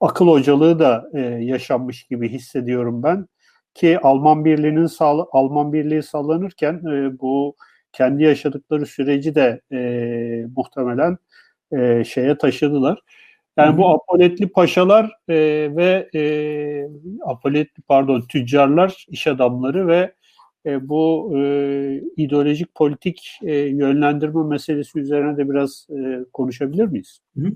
[0.00, 3.26] akıl hocalığı da e, yaşanmış gibi hissediyorum ben
[3.74, 7.56] ki Alman Birliği'nin sağ, Alman Birliği sağlanırken e, bu
[7.92, 11.18] kendi yaşadıkları süreci de e, muhtemelen
[11.72, 13.02] e, şeye taşıdılar.
[13.56, 15.34] Yani bu apoletli paşalar e,
[15.76, 16.22] ve e,
[17.26, 20.14] apoletli pardon tüccarlar, iş adamları ve
[20.66, 27.18] e, bu e, ideolojik politik e, yönlendirme meselesi üzerine de biraz e, konuşabilir miyiz?
[27.38, 27.46] Hı.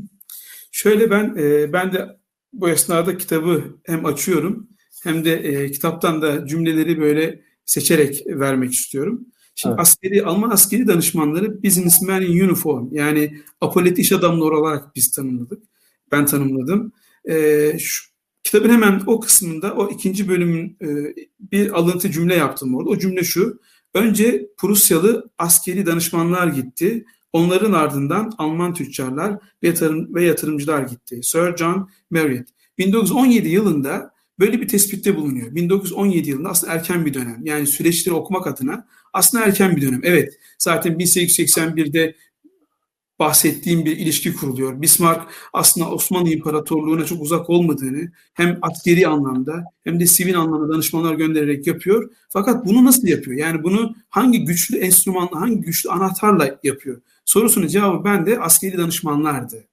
[0.73, 2.07] Şöyle ben e, ben de
[2.53, 4.69] bu esnada kitabı hem açıyorum
[5.05, 9.27] hem de e, kitaptan da cümleleri böyle seçerek vermek istiyorum.
[9.55, 9.81] Şimdi evet.
[9.81, 15.63] askeri Alman askeri danışmanları businessman in uniform yani apolet iş adamları olarak biz tanımladık.
[16.13, 16.93] Ben tanımladım.
[17.31, 18.05] E, şu,
[18.45, 22.91] kitabın hemen o kısmında o ikinci bölümün e, bir alıntı cümle yaptım orada.
[22.91, 23.61] O cümle şu.
[23.95, 27.05] Önce Prusyalı askeri danışmanlar gitti.
[27.33, 31.21] Onların ardından Alman tüccarlar ve, yatırım, ve yatırımcılar gitti.
[31.23, 32.49] Sir John Marriott.
[32.79, 35.55] 1917 yılında böyle bir tespitte bulunuyor.
[35.55, 37.41] 1917 yılında aslında erken bir dönem.
[37.45, 40.01] Yani süreçleri okumak adına aslında erken bir dönem.
[40.03, 42.15] Evet zaten 1881'de
[43.19, 44.83] bahsettiğim bir ilişki kuruluyor.
[44.83, 51.15] Bismarck aslında Osmanlı İmparatorluğu'na çok uzak olmadığını hem askeri anlamda hem de sivil anlamda danışmanlar
[51.15, 52.11] göndererek yapıyor.
[52.29, 53.37] Fakat bunu nasıl yapıyor?
[53.37, 57.01] Yani bunu hangi güçlü enstrümanla, hangi güçlü anahtarla yapıyor?
[57.25, 59.65] Sorusunun cevabı ben de askeri danışmanlardı.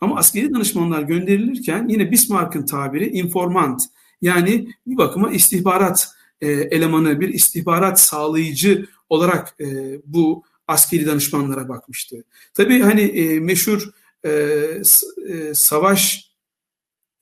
[0.00, 3.82] Ama askeri danışmanlar gönderilirken yine Bismarck'ın tabiri informant
[4.22, 6.08] yani bir bakıma istihbarat
[6.40, 9.66] e, elemanı, bir istihbarat sağlayıcı olarak e,
[10.06, 12.16] bu askeri danışmanlara bakmıştı.
[12.54, 13.90] Tabii hani e, meşhur
[14.24, 16.30] e, e, savaş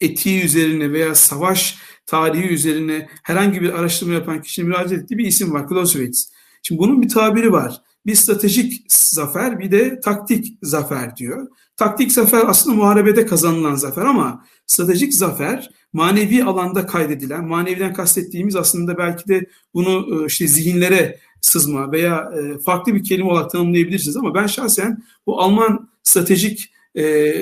[0.01, 5.53] etiği üzerine veya savaş tarihi üzerine herhangi bir araştırma yapan kişinin müracaat ettiği bir isim
[5.53, 5.69] var.
[5.69, 6.33] Clausewitz.
[6.63, 7.83] Şimdi bunun bir tabiri var.
[8.07, 11.49] Bir stratejik zafer bir de taktik zafer diyor.
[11.77, 18.99] Taktik zafer aslında muharebede kazanılan zafer ama stratejik zafer manevi alanda kaydedilen, maneviden kastettiğimiz aslında
[18.99, 24.46] belki de bunu işte zihinlere sızma veya e, farklı bir kelime olarak tanımlayabilirsiniz ama ben
[24.46, 27.35] şahsen bu Alman stratejik e,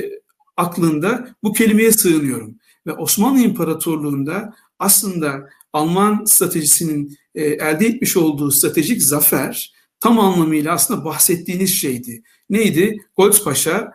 [0.57, 2.55] aklında bu kelimeye sığınıyorum.
[2.87, 11.05] Ve Osmanlı İmparatorluğu'nda aslında Alman stratejisinin e, elde etmiş olduğu stratejik zafer tam anlamıyla aslında
[11.05, 12.23] bahsettiğiniz şeydi.
[12.51, 12.99] Neydi?
[13.17, 13.93] Goltz Paşa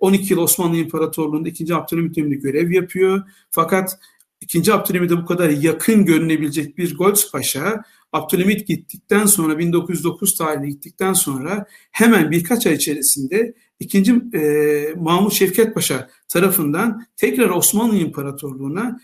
[0.00, 1.74] 12 yıl Osmanlı İmparatorluğu'nda 2.
[1.74, 3.22] Abdülhamit döneminde görev yapıyor.
[3.50, 3.98] Fakat
[4.40, 4.72] 2.
[4.72, 7.84] Abdülhamit'e bu kadar yakın görünebilecek bir Goltz Paşa
[8.16, 15.74] Abdülhamit gittikten sonra 1909 tarihli gittikten sonra hemen birkaç ay içerisinde ikinci e, Mahmut Şevket
[15.74, 19.00] Paşa tarafından tekrar Osmanlı İmparatorluğu'na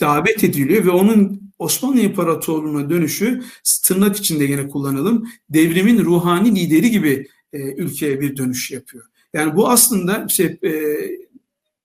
[0.00, 3.42] davet ediliyor ve onun Osmanlı İmparatorluğu'na dönüşü
[3.84, 9.04] tırnak içinde yine kullanalım devrimin ruhani lideri gibi e, ülkeye bir dönüş yapıyor.
[9.34, 10.70] Yani bu aslında şey e,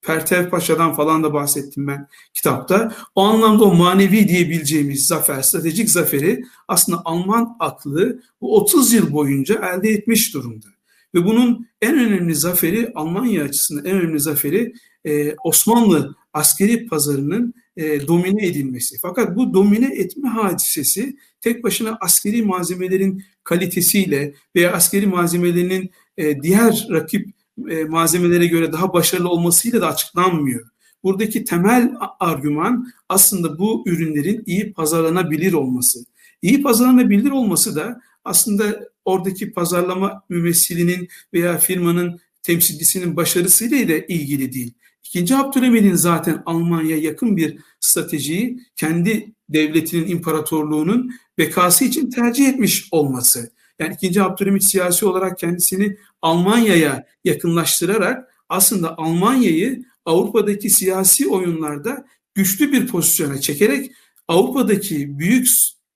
[0.08, 2.96] Pertev Paşa'dan falan da bahsettim ben kitapta.
[3.16, 9.56] O anlamda o manevi diyebileceğimiz zafer, stratejik zaferi aslında Alman aklı bu 30 yıl boyunca
[9.56, 10.68] elde etmiş durumda.
[11.16, 14.74] Ve bunun en önemli zaferi Almanya açısından en önemli zaferi
[15.06, 18.98] e, Osmanlı askeri pazarının e, domine edilmesi.
[19.02, 26.88] Fakat bu domine etme hadisesi tek başına askeri malzemelerin kalitesiyle veya askeri malzemelerinin e, diğer
[26.92, 27.37] rakip
[27.70, 30.70] e, malzemelere göre daha başarılı olmasıyla da açıklanmıyor.
[31.04, 36.00] Buradaki temel argüman aslında bu ürünlerin iyi pazarlanabilir olması.
[36.42, 44.74] İyi pazarlanabilir olması da aslında oradaki pazarlama mümessilinin veya firmanın temsilcisinin başarısıyla da ilgili değil.
[45.04, 53.52] İkinci Abdülhamid'in zaten Almanya yakın bir stratejiyi kendi devletinin, imparatorluğunun bekası için tercih etmiş olması.
[53.80, 54.22] Yani 2.
[54.22, 63.92] Abdülhamit siyasi olarak kendisini Almanya'ya yakınlaştırarak aslında Almanya'yı Avrupa'daki siyasi oyunlarda güçlü bir pozisyona çekerek
[64.28, 65.48] Avrupa'daki büyük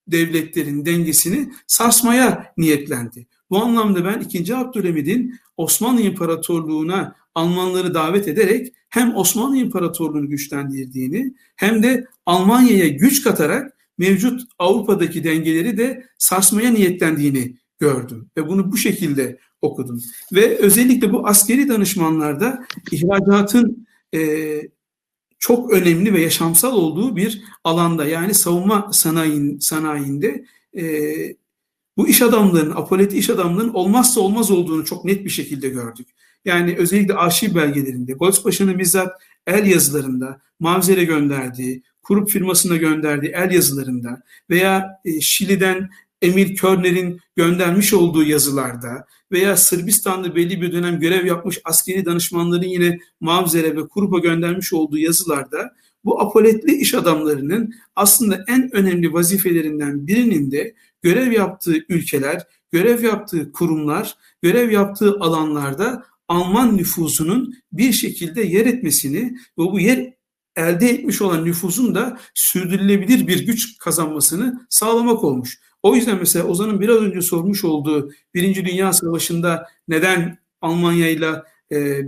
[0.07, 3.27] devletlerin dengesini sarsmaya niyetlendi.
[3.49, 4.55] Bu anlamda ben 2.
[4.55, 13.77] Abdülhamid'in Osmanlı İmparatorluğu'na Almanları davet ederek hem Osmanlı İmparatorluğu'nu güçlendirdiğini hem de Almanya'ya güç katarak
[13.97, 20.01] mevcut Avrupa'daki dengeleri de sarsmaya niyetlendiğini gördüm ve bunu bu şekilde okudum.
[20.33, 24.21] Ve özellikle bu askeri danışmanlarda ihracatın e,
[25.39, 30.45] çok önemli ve yaşamsal olduğu bir alanda yani savunma sanayin, sanayinde
[30.77, 30.83] e,
[31.97, 36.07] bu iş adamlarının, apolet iş adamlarının olmazsa olmaz olduğunu çok net bir şekilde gördük.
[36.45, 44.21] Yani özellikle arşiv belgelerinde, Goldspaşa'nın bizzat el yazılarında, Mavzer'e gönderdiği, kurup firmasına gönderdiği el yazılarında
[44.49, 45.89] veya e, Şili'den
[46.21, 52.99] Emil Körner'in göndermiş olduğu yazılarda veya Sırbistan'da belli bir dönem görev yapmış askeri danışmanların yine
[53.19, 55.71] Mavzer'e ve Kurup'a göndermiş olduğu yazılarda
[56.05, 63.51] bu apoletli iş adamlarının aslında en önemli vazifelerinden birinin de görev yaptığı ülkeler, görev yaptığı
[63.51, 70.13] kurumlar, görev yaptığı alanlarda Alman nüfusunun bir şekilde yer etmesini ve bu yer
[70.55, 75.59] elde etmiş olan nüfusun da sürdürülebilir bir güç kazanmasını sağlamak olmuş.
[75.83, 81.43] O yüzden mesela Ozan'ın biraz önce sormuş olduğu Birinci Dünya Savaşı'nda neden Almanya ile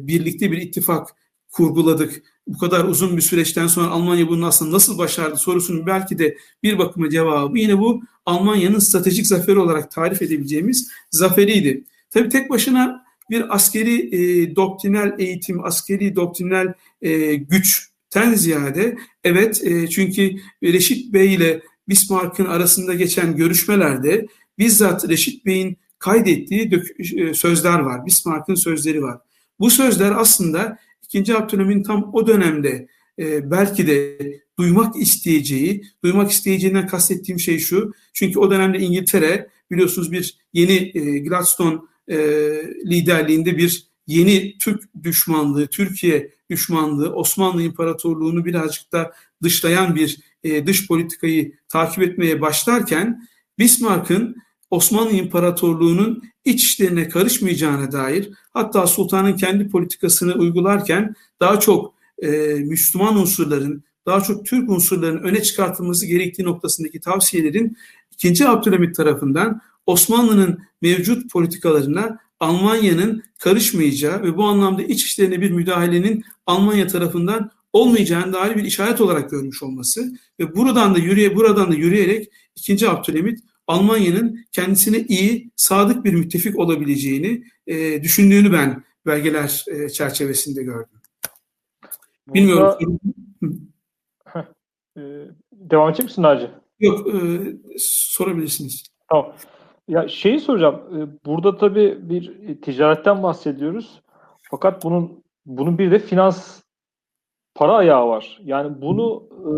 [0.07, 1.07] birlikte bir ittifak
[1.51, 2.23] kurguladık?
[2.47, 6.77] Bu kadar uzun bir süreçten sonra Almanya bunu aslında nasıl başardı sorusunun belki de bir
[6.77, 11.83] bakıma cevabı yine bu Almanya'nın stratejik zaferi olarak tarif edebileceğimiz zaferiydi.
[12.09, 19.89] Tabii tek başına bir askeri e, doktrinal eğitim, askeri doktrinal e, güçten ziyade evet e,
[19.89, 26.71] çünkü Reşit Bey ile Bismarck'ın arasında geçen görüşmelerde bizzat Reşit Bey'in kaydettiği
[27.17, 28.05] e, sözler var.
[28.05, 29.17] Bismarck'ın sözleri var.
[29.59, 30.77] Bu sözler aslında
[31.13, 31.37] 2.
[31.37, 32.87] Abdülhamid'in tam o dönemde
[33.19, 34.17] e, belki de
[34.59, 37.91] duymak isteyeceği, duymak isteyeceğinden kastettiğim şey şu.
[38.13, 41.79] Çünkü o dönemde İngiltere biliyorsunuz bir yeni e, Gladstone
[42.85, 50.87] liderliğinde bir yeni Türk düşmanlığı, Türkiye düşmanlığı, Osmanlı İmparatorluğunu birazcık da dışlayan bir e, dış
[50.87, 53.27] politikayı takip etmeye başlarken
[53.59, 54.35] Bismarck'ın
[54.69, 63.17] Osmanlı İmparatorluğu'nun iç işlerine karışmayacağına dair hatta sultanın kendi politikasını uygularken daha çok e, Müslüman
[63.17, 67.77] unsurların, daha çok Türk unsurlarının öne çıkartılması gerektiği noktasındaki tavsiyelerin
[68.11, 68.47] 2.
[68.47, 76.87] Abdülhamit tarafından Osmanlı'nın mevcut politikalarına Almanya'nın karışmayacağı ve bu anlamda iç işlerine bir müdahalenin Almanya
[76.87, 82.27] tarafından olmayacağını dair bir işaret olarak görmüş olması ve buradan da yürüye buradan da yürüyerek
[82.55, 82.89] 2.
[82.89, 90.99] Abdülhamit Almanya'nın kendisine iyi, sadık bir müttefik olabileceğini e, düşündüğünü ben belgeler e, çerçevesinde gördüm.
[92.27, 92.33] Burada...
[92.33, 92.99] Bilmiyorum.
[94.97, 95.01] e,
[95.53, 96.51] devam edecek misin Naci?
[96.79, 97.19] Yok, e,
[97.77, 98.83] sorabilirsiniz.
[99.09, 99.35] Tamam.
[99.87, 100.75] Ya şeyi soracağım.
[100.75, 104.01] E, burada tabii bir ticaretten bahsediyoruz.
[104.51, 106.62] Fakat bunun bunun bir de finans
[107.55, 108.39] para ayağı var.
[108.43, 109.53] Yani bunu e,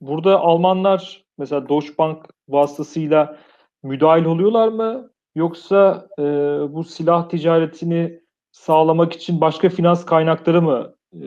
[0.00, 3.38] burada Almanlar mesela Deutsche Bank vasıtasıyla
[3.82, 5.10] müdahil oluyorlar mı?
[5.34, 6.22] Yoksa e,
[6.74, 8.20] bu silah ticaretini
[8.52, 11.26] sağlamak için başka finans kaynakları mı e,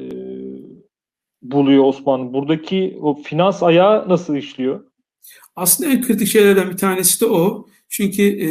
[1.41, 2.33] buluyor Osmanlı?
[2.33, 4.85] Buradaki o finans ayağı nasıl işliyor?
[5.55, 7.65] Aslında en kritik şeylerden bir tanesi de o.
[7.89, 8.49] Çünkü e,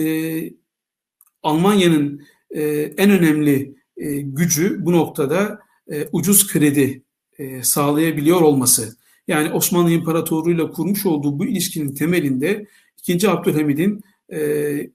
[1.43, 5.61] Almanya'nın e, en önemli e, gücü bu noktada
[5.91, 7.03] e, ucuz kredi
[7.39, 8.97] e, sağlayabiliyor olması.
[9.29, 12.67] Yani Osmanlı İmparatorluğu ile kurmuş olduğu bu ilişkinin temelinde
[13.09, 13.31] 2.
[13.31, 14.91] Abdülhamid'in e,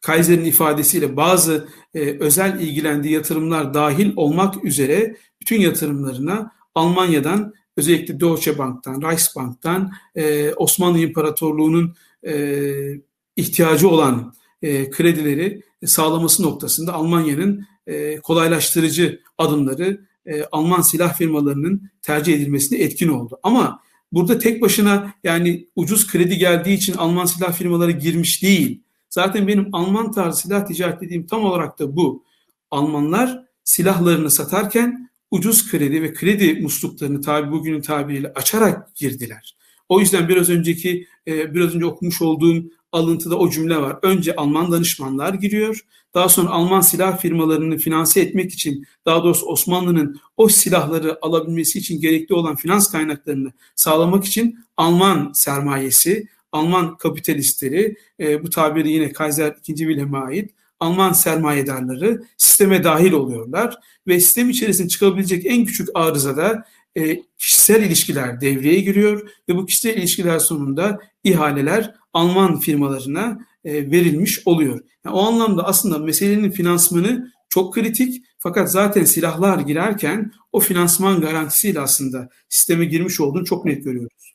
[0.00, 8.58] Kaiser'in ifadesiyle bazı e, özel ilgilendiği yatırımlar dahil olmak üzere bütün yatırımlarına Almanya'dan özellikle Deutsche
[8.58, 11.94] Bank'tan, Reichsbank'tan e, Osmanlı İmparatorluğu'nun
[12.26, 13.00] e,
[13.36, 22.34] ihtiyacı olan e, kredileri sağlaması noktasında Almanya'nın e, kolaylaştırıcı adımları e, Alman silah firmalarının tercih
[22.34, 23.38] edilmesine etkin oldu.
[23.42, 23.80] Ama
[24.12, 28.82] burada tek başına yani ucuz kredi geldiği için Alman silah firmaları girmiş değil.
[29.10, 32.24] Zaten benim Alman tarzı silah ticaret dediğim tam olarak da bu.
[32.70, 39.56] Almanlar silahlarını satarken ucuz kredi ve kredi musluklarını tabi bugünün tabiriyle açarak girdiler.
[39.88, 43.98] O yüzden biraz önceki e, biraz önce okumuş olduğum alıntıda o cümle var.
[44.02, 45.80] Önce Alman danışmanlar giriyor.
[46.14, 52.00] Daha sonra Alman silah firmalarını finanse etmek için, daha doğrusu Osmanlı'nın o silahları alabilmesi için
[52.00, 59.54] gerekli olan finans kaynaklarını sağlamak için Alman sermayesi, Alman kapitalistleri, e, bu tabiri yine Kaiser
[59.68, 59.76] II.
[59.76, 66.64] Wilhelm'e ait, Alman sermayedarları sisteme dahil oluyorlar ve sistem içerisinde çıkabilecek en küçük arızada
[66.96, 74.42] e, kişisel ilişkiler devreye giriyor ve bu kişisel ilişkiler sonunda ihaleler Alman firmalarına e, verilmiş
[74.46, 74.80] oluyor.
[75.04, 81.80] Yani o anlamda aslında meselenin finansmanı çok kritik fakat zaten silahlar girerken o finansman garantisiyle
[81.80, 84.32] aslında sisteme girmiş olduğunu çok net görüyoruz.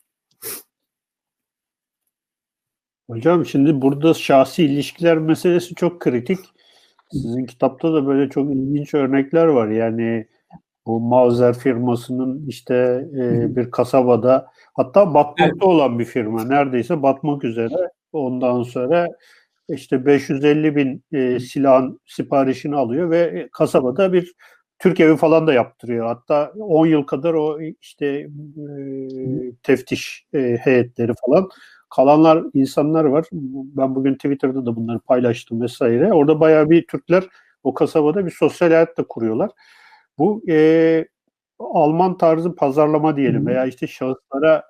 [3.10, 6.40] Hocam şimdi burada şahsi ilişkiler meselesi çok kritik.
[7.12, 9.70] Sizin kitapta da böyle çok ilginç örnekler var.
[9.70, 10.28] Yani
[10.86, 15.64] bu Mauser firmasının işte e, bir kasabada hatta batmakta evet.
[15.64, 17.90] olan bir firma neredeyse batmak üzere.
[18.14, 19.08] Ondan sonra
[19.70, 24.34] işte 550 bin e, silahın siparişini alıyor ve kasabada bir
[24.80, 26.06] Türk evi falan da yaptırıyor.
[26.06, 28.28] Hatta 10 yıl kadar o işte e,
[29.64, 31.50] teftiş e, heyetleri falan.
[31.90, 33.26] Kalanlar insanlar var.
[33.32, 36.14] Ben bugün Twitter'da da bunları paylaştım vesaire.
[36.14, 37.24] Orada bayağı bir Türkler
[37.64, 39.50] o kasabada bir sosyal hayat da kuruyorlar.
[40.18, 41.06] Bu e,
[41.60, 44.64] Alman tarzı pazarlama diyelim veya işte şahıslara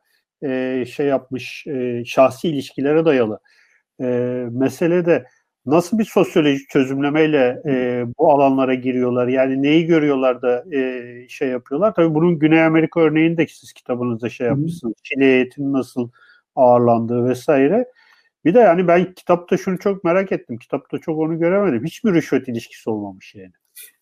[0.43, 3.39] e, şey yapmış e, şahsi ilişkilere dayalı
[4.01, 4.05] e,
[4.51, 5.25] mesele de
[5.65, 9.27] nasıl bir sosyolojik çözümlemeyle e, bu alanlara giriyorlar?
[9.27, 11.93] Yani neyi görüyorlar da e, şey yapıyorlar?
[11.95, 14.93] Tabii bunun Güney Amerika örneğini de siz kitabınızda şey yapmışsınız.
[15.03, 16.09] Çile eğitim nasıl
[16.55, 17.85] ağırlandığı vesaire.
[18.45, 20.57] Bir de yani ben kitapta şunu çok merak ettim.
[20.57, 21.85] Kitapta çok onu göremedim.
[21.85, 23.53] Hiçbir rüşvet ilişkisi olmamış yani.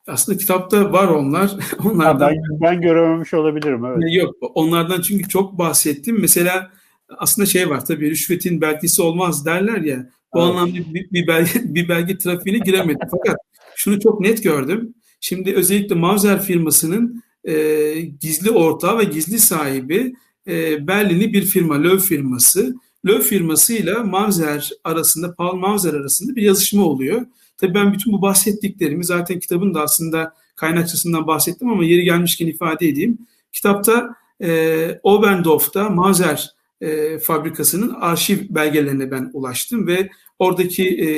[0.10, 1.52] Aslında kitapta var onlar.
[1.86, 3.86] Onlardan ben, ben görememiş olabilirim.
[3.86, 4.16] Evet.
[4.16, 6.18] Yok onlardan çünkü çok bahsettim.
[6.22, 6.72] Mesela
[7.18, 10.10] aslında şey var tabii rüşvetin belgesi olmaz derler ya.
[10.34, 10.50] Bu evet.
[10.50, 13.08] anlamda bir, bir, belge, bir belge trafiğine giremedim.
[13.12, 13.38] Fakat
[13.76, 14.94] şunu çok net gördüm.
[15.22, 17.54] Şimdi özellikle Mauser firmasının e,
[18.02, 20.14] gizli ortağı ve gizli sahibi
[20.48, 22.76] e, Berlinli bir firma, Löw firması.
[23.06, 27.26] Löw firmasıyla Mauser arasında, Paul Mauser arasında bir yazışma oluyor.
[27.60, 32.88] Tabii ben bütün bu bahsettiklerimi zaten kitabın da aslında kaynakçasından bahsettim ama yeri gelmişken ifade
[32.88, 33.18] edeyim.
[33.52, 36.50] Kitapta e, Oberndorf'ta Mauser
[36.82, 41.10] e, fabrikasının arşiv belgelerine ben ulaştım ve oradaki e,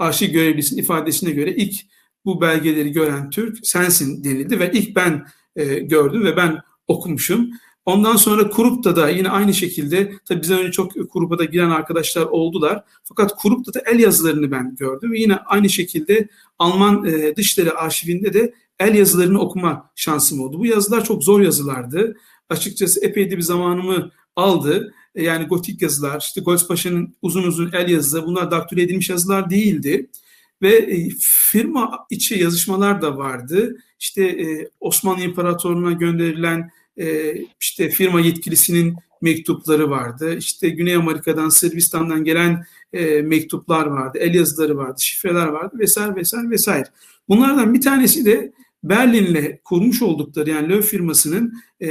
[0.00, 1.74] arşiv görevlisinin ifadesine göre ilk
[2.24, 6.58] bu belgeleri gören Türk sensin denildi ve ilk ben e, gördüm ve ben
[6.88, 7.50] okumuşum.
[7.86, 12.22] Ondan sonra Kurup'ta da yine aynı şekilde tabii bizden önce çok Kurup'a da giren arkadaşlar
[12.22, 12.84] oldular.
[13.04, 16.28] Fakat Kurup'ta da el yazılarını ben gördüm yine aynı şekilde
[16.58, 20.58] Alman e, Dışişleri Arşivinde de el yazılarını okuma şansım oldu.
[20.58, 22.16] Bu yazılar çok zor yazılardı.
[22.50, 24.94] Açıkçası epey de bir zamanımı aldı.
[25.14, 30.10] E, yani gotik yazılar, işte Goldspaşa'nın uzun uzun el yazıları bunlar daktilo edilmiş yazılar değildi.
[30.62, 31.08] Ve e,
[31.50, 33.76] firma içi yazışmalar da vardı.
[34.00, 40.36] İşte e, Osmanlı İmparatorluğu'na gönderilen e, işte firma yetkilisinin mektupları vardı.
[40.38, 46.50] İşte Güney Amerika'dan, Sırbistan'dan gelen e, mektuplar vardı, el yazıları vardı, şifreler vardı vesaire vesaire
[46.50, 46.86] vesaire.
[47.28, 48.52] Bunlardan bir tanesi de
[48.84, 51.88] Berlin'le kurmuş oldukları yani Löw firmasının e,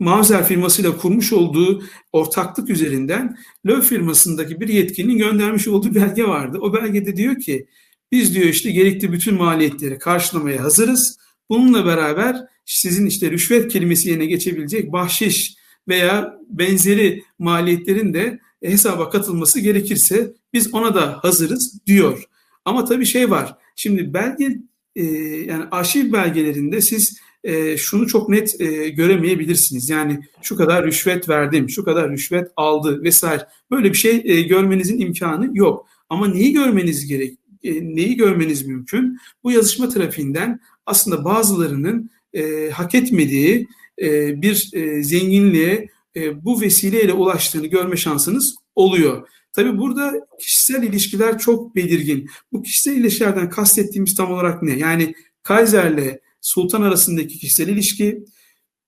[0.00, 1.82] Mauser firmasıyla kurmuş olduğu
[2.12, 6.58] ortaklık üzerinden Löw firmasındaki bir yetkinin göndermiş olduğu belge vardı.
[6.60, 7.66] O belgede diyor ki
[8.12, 11.18] biz diyor işte gerekli bütün maliyetleri karşılamaya hazırız.
[11.50, 15.56] Bununla beraber sizin işte rüşvet kelimesi yerine geçebilecek bahşiş
[15.88, 22.24] veya benzeri maliyetlerin de hesaba katılması gerekirse biz ona da hazırız diyor.
[22.64, 23.54] Ama tabii şey var.
[23.76, 24.58] Şimdi belge
[24.96, 25.04] e,
[25.46, 29.90] yani arşiv belgelerinde siz e, şunu çok net e, göremeyebilirsiniz.
[29.90, 33.46] Yani şu kadar rüşvet verdim, şu kadar rüşvet aldı vesaire.
[33.70, 35.86] Böyle bir şey görmenizin imkanı yok.
[36.08, 37.38] Ama neyi görmeniz gerek?
[37.64, 39.18] E, neyi görmeniz mümkün?
[39.44, 43.66] Bu yazışma trafiğinden aslında bazılarının e, hak etmediği
[44.02, 49.28] e, bir e, zenginliğe e, bu vesileyle ulaştığını görme şansınız oluyor.
[49.52, 52.30] Tabi burada kişisel ilişkiler çok belirgin.
[52.52, 54.78] Bu kişisel ilişkilerden kastettiğimiz tam olarak ne?
[54.78, 58.24] Yani Kaiser'le Sultan arasındaki kişisel ilişki,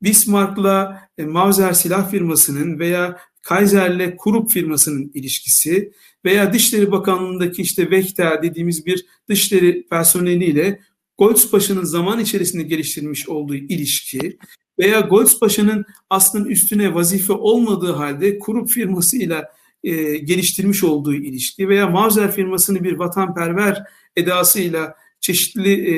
[0.02, 5.92] Bismarck'la e, Mauser silah firmasının veya Kaiser'le Kurup firmasının ilişkisi
[6.24, 10.80] veya Dışişleri Bakanlığı'ndaki işte Vekta dediğimiz bir dışişleri personeliyle
[11.18, 14.38] Goldspaşa'nın zaman içerisinde geliştirmiş olduğu ilişki
[14.78, 19.44] veya Goldspaşa'nın aslında üstüne vazife olmadığı halde Kurup firmasıyla
[19.84, 23.82] e, geliştirmiş olduğu ilişki veya Mauser firmasını bir vatanperver
[24.16, 25.94] edasıyla çeşitli e,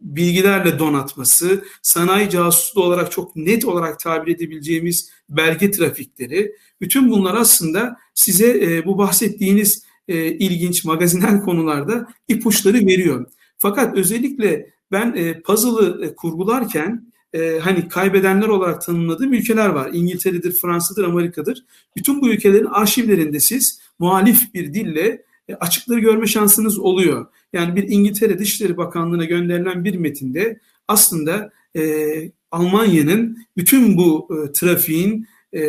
[0.00, 7.96] bilgilerle donatması, sanayi casusluğu olarak çok net olarak tabir edebileceğimiz belge trafikleri, bütün bunlar aslında
[8.14, 13.26] size e, bu bahsettiğiniz e, ilginç magazinel konularda ipuçları veriyor.
[13.64, 19.90] Fakat özellikle ben e, puzzle'ı e, kurgularken e, hani kaybedenler olarak tanımladığım ülkeler var.
[19.92, 21.64] İngiltere'dir, Fransa'dır, Amerika'dır.
[21.96, 27.26] Bütün bu ülkelerin arşivlerinde siz muhalif bir dille e, açıkları görme şansınız oluyor.
[27.52, 32.04] Yani bir İngiltere Dışişleri Bakanlığı'na gönderilen bir metinde aslında e,
[32.50, 35.60] Almanya'nın bütün bu e, trafiğin e,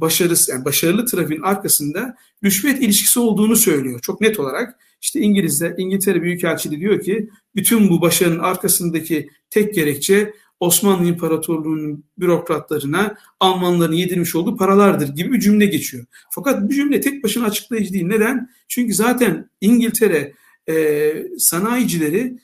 [0.00, 4.00] başarısı, yani başarılı trafiğin arkasında rüşvet ilişkisi olduğunu söylüyor.
[4.00, 10.34] Çok net olarak işte İngilizler, İngiltere Büyükelçiliği diyor ki bütün bu başarının arkasındaki tek gerekçe
[10.60, 16.04] Osmanlı İmparatorluğu'nun bürokratlarına Almanların yedirmiş olduğu paralardır gibi bir cümle geçiyor.
[16.30, 18.06] Fakat bu cümle tek başına açıklayıcı değil.
[18.06, 18.48] Neden?
[18.68, 20.32] Çünkü zaten İngiltere
[20.68, 22.38] e, sanayicileri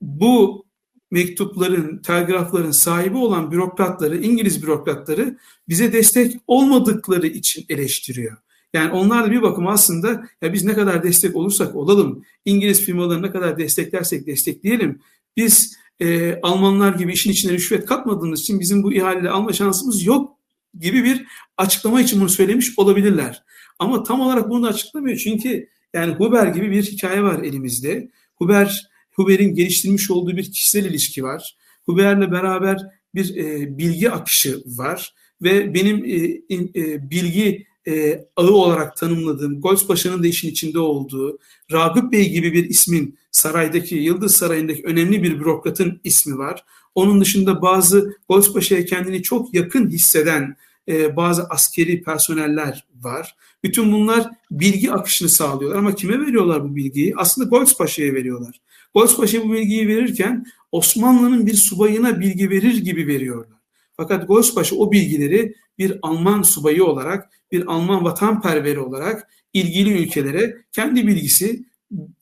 [0.00, 0.66] bu
[1.10, 8.36] mektupların, telgrafların sahibi olan bürokratları, İngiliz bürokratları bize destek olmadıkları için eleştiriyor.
[8.72, 13.26] Yani onlar da bir bakım aslında ya biz ne kadar destek olursak olalım, İngiliz firmalarını
[13.26, 15.00] ne kadar desteklersek destekleyelim.
[15.36, 20.36] Biz e, Almanlar gibi işin içine rüşvet katmadığımız için bizim bu ihaleleri alma şansımız yok
[20.78, 23.42] gibi bir açıklama için bunu söylemiş olabilirler.
[23.78, 28.10] Ama tam olarak bunu açıklamıyor çünkü yani Huber gibi bir hikaye var elimizde.
[28.36, 31.56] Huber, Huber'in geliştirmiş olduğu bir kişisel ilişki var.
[31.86, 32.78] Huber'le beraber
[33.14, 36.16] bir e, bilgi akışı var ve benim e,
[36.80, 41.38] e, bilgi e, ağı olarak tanımladığım, Goldspaşa'nın da işin içinde olduğu,
[41.72, 46.64] Ragıp Bey gibi bir ismin saraydaki, Yıldız Sarayı'ndaki önemli bir bürokratın ismi var.
[46.94, 50.56] Onun dışında bazı Goldspaşa'ya kendini çok yakın hisseden
[50.88, 53.36] e, bazı askeri personeller var.
[53.64, 57.14] Bütün bunlar bilgi akışını sağlıyorlar ama kime veriyorlar bu bilgiyi?
[57.16, 58.60] Aslında Goldspaşa'ya veriyorlar.
[58.94, 63.58] Goldspaşa bu bilgiyi verirken Osmanlı'nın bir subayına bilgi verir gibi veriyorlar.
[63.96, 71.06] Fakat Goldspaşa o bilgileri bir Alman subayı olarak, bir Alman vatanperveri olarak ilgili ülkelere kendi
[71.06, 71.64] bilgisi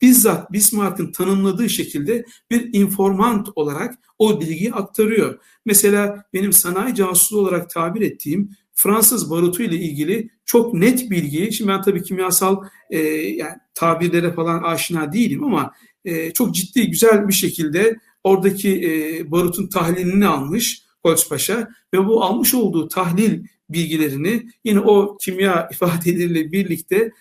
[0.01, 5.39] bizzat Bismarck'ın tanımladığı şekilde bir informant olarak o bilgiyi aktarıyor.
[5.65, 11.71] Mesela benim sanayi casusluğu olarak tabir ettiğim Fransız barutu ile ilgili çok net bilgi, şimdi
[11.71, 15.71] ben tabii kimyasal e, yani tabirlere falan aşina değilim ama
[16.05, 22.53] e, çok ciddi güzel bir şekilde oradaki e, barutun tahlilini almış Paşa ve bu almış
[22.53, 27.11] olduğu tahlil bilgilerini yine o kimya ifadeleriyle birlikte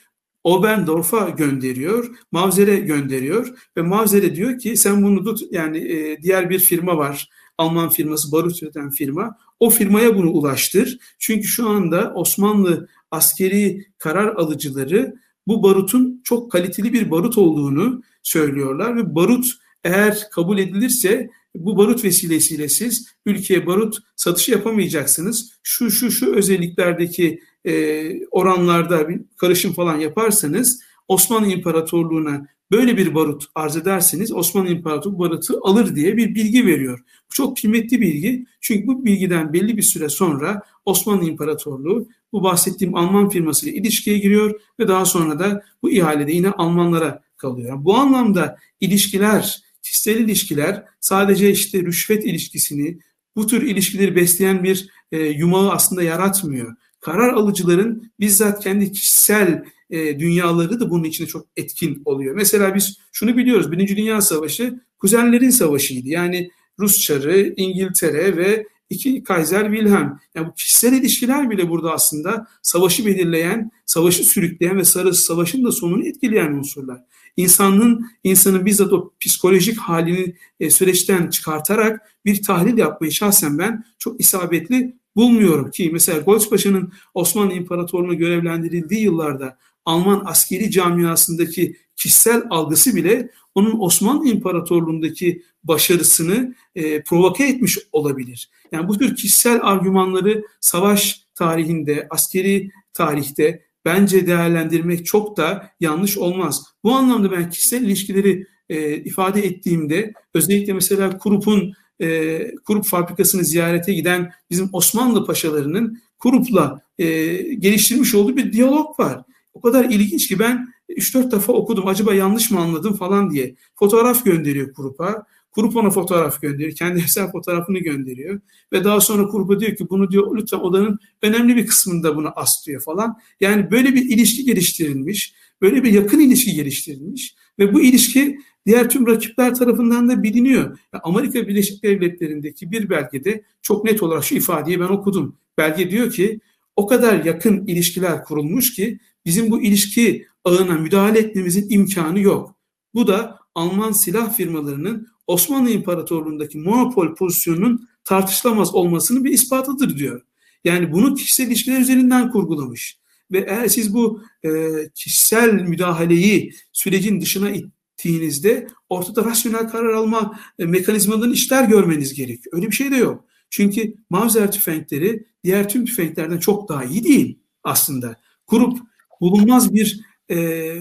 [0.44, 6.58] Oberndorf'a gönderiyor, Mavzer'e gönderiyor ve Mavzer'e diyor ki sen bunu tut yani e, diğer bir
[6.58, 7.28] firma var.
[7.58, 9.36] Alman firması, barut üreten firma.
[9.60, 10.98] O firmaya bunu ulaştır.
[11.18, 15.14] Çünkü şu anda Osmanlı askeri karar alıcıları
[15.46, 19.46] bu barutun çok kaliteli bir barut olduğunu söylüyorlar ve barut
[19.84, 25.52] eğer kabul edilirse bu barut vesilesiyle siz ülkeye barut satışı yapamayacaksınız.
[25.62, 33.44] Şu şu şu özelliklerdeki e, oranlarda bir karışım falan yaparsanız Osmanlı İmparatorluğu'na böyle bir barut
[33.54, 36.98] arz ederseniz Osmanlı İmparatorluğu barutu alır diye bir bilgi veriyor.
[36.98, 38.46] Bu çok kıymetli bilgi.
[38.60, 44.60] Çünkü bu bilgiden belli bir süre sonra Osmanlı İmparatorluğu bu bahsettiğim Alman firmasıyla ilişkiye giriyor
[44.78, 47.76] ve daha sonra da bu ihalede yine Almanlara kalıyor.
[47.80, 52.98] Bu anlamda ilişkiler, kişisel ilişkiler sadece işte rüşvet ilişkisini,
[53.36, 56.76] bu tür ilişkileri besleyen bir e, yumağı aslında yaratmıyor.
[57.00, 62.34] Karar alıcıların bizzat kendi kişisel e, dünyaları da bunun içinde çok etkin oluyor.
[62.34, 63.72] Mesela biz şunu biliyoruz.
[63.72, 66.08] Birinci Dünya Savaşı kuzenlerin savaşıydı.
[66.08, 70.18] Yani Rus Çarı, İngiltere ve iki Kaiser Wilhelm.
[70.34, 75.72] Yani bu kişisel ilişkiler bile burada aslında savaşı belirleyen, savaşı sürükleyen ve sarı savaşın da
[75.72, 77.00] sonunu etkileyen unsurlar.
[77.36, 84.20] İnsanın insanın bizzat o psikolojik halini e, süreçten çıkartarak bir tahlil yapmayı şahsen ben çok
[84.20, 93.30] isabetli bulmuyorum ki mesela Goldspaşa'nın Osmanlı İmparatorluğu'na görevlendirildiği yıllarda Alman askeri camiasındaki kişisel algısı bile
[93.54, 98.50] onun Osmanlı İmparatorluğu'ndaki başarısını e, provoke etmiş olabilir.
[98.72, 106.64] Yani bu tür kişisel argümanları savaş tarihinde, askeri tarihte bence değerlendirmek çok da yanlış olmaz.
[106.84, 113.94] Bu anlamda ben kişisel ilişkileri e, ifade ettiğimde özellikle mesela Krup'un e, Kurup fabrikasını ziyarete
[113.94, 117.06] giden bizim Osmanlı paşalarının Kurup'la e,
[117.54, 119.22] geliştirmiş olduğu bir diyalog var.
[119.54, 123.54] O kadar ilginç ki ben 3-4 defa okudum acaba yanlış mı anladım falan diye.
[123.74, 125.26] Fotoğraf gönderiyor Kurup'a.
[125.52, 126.72] Kurup ona fotoğraf gönderiyor.
[126.72, 128.40] Kendi hesap fotoğrafını gönderiyor.
[128.72, 132.66] Ve daha sonra Kurup'a diyor ki bunu diyor lütfen odanın önemli bir kısmında bunu as
[132.66, 133.18] diyor falan.
[133.40, 135.34] Yani böyle bir ilişki geliştirilmiş.
[135.62, 137.34] Böyle bir yakın ilişki geliştirilmiş.
[137.58, 140.78] Ve bu ilişki diğer tüm rakipler tarafından da biliniyor.
[141.02, 145.36] Amerika Birleşik Devletleri'ndeki bir belgede çok net olarak şu ifadeyi ben okudum.
[145.58, 146.40] Belge diyor ki
[146.76, 152.56] o kadar yakın ilişkiler kurulmuş ki bizim bu ilişki ağına müdahale etmemizin imkanı yok.
[152.94, 160.22] Bu da Alman silah firmalarının Osmanlı İmparatorluğu'ndaki monopol pozisyonunun tartışılamaz olmasının bir ispatıdır diyor.
[160.64, 162.98] Yani bunu kişisel ilişkiler üzerinden kurgulamış.
[163.32, 164.50] Ve eğer siz bu e,
[164.94, 172.56] kişisel müdahaleyi sürecin dışına ittiğinizde ortada rasyonel karar alma e, mekanizmalarının işler görmeniz gerekiyor.
[172.56, 173.24] Öyle bir şey de yok.
[173.50, 178.20] Çünkü Mauser tüfekleri diğer tüm tüfeklerden çok daha iyi değil aslında.
[178.46, 178.78] Kurup
[179.20, 180.00] bulunmaz bir
[180.30, 180.76] e,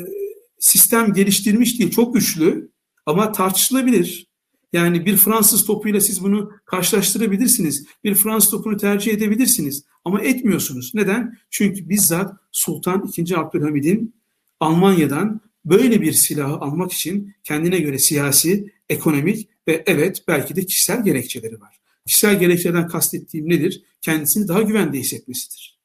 [0.60, 1.91] sistem geliştirmiş değil.
[1.91, 2.72] Çok güçlü
[3.06, 4.30] ama tartışılabilir.
[4.74, 7.86] Yani bir Fransız topuyla siz bunu karşılaştırabilirsiniz.
[8.04, 9.84] Bir Fransız topunu tercih edebilirsiniz.
[10.06, 10.91] Ama etmiyorsunuz.
[10.93, 11.38] Neden?
[11.50, 13.36] Çünkü bizzat Sultan II.
[13.36, 14.16] Abdülhamid'in
[14.60, 21.04] Almanya'dan böyle bir silahı almak için kendine göre siyasi, ekonomik ve evet belki de kişisel
[21.04, 21.80] gerekçeleri var.
[22.08, 23.84] Kişisel gerekçeden kastettiğim nedir?
[24.02, 25.79] Kendisini daha güvende hissetmesidir.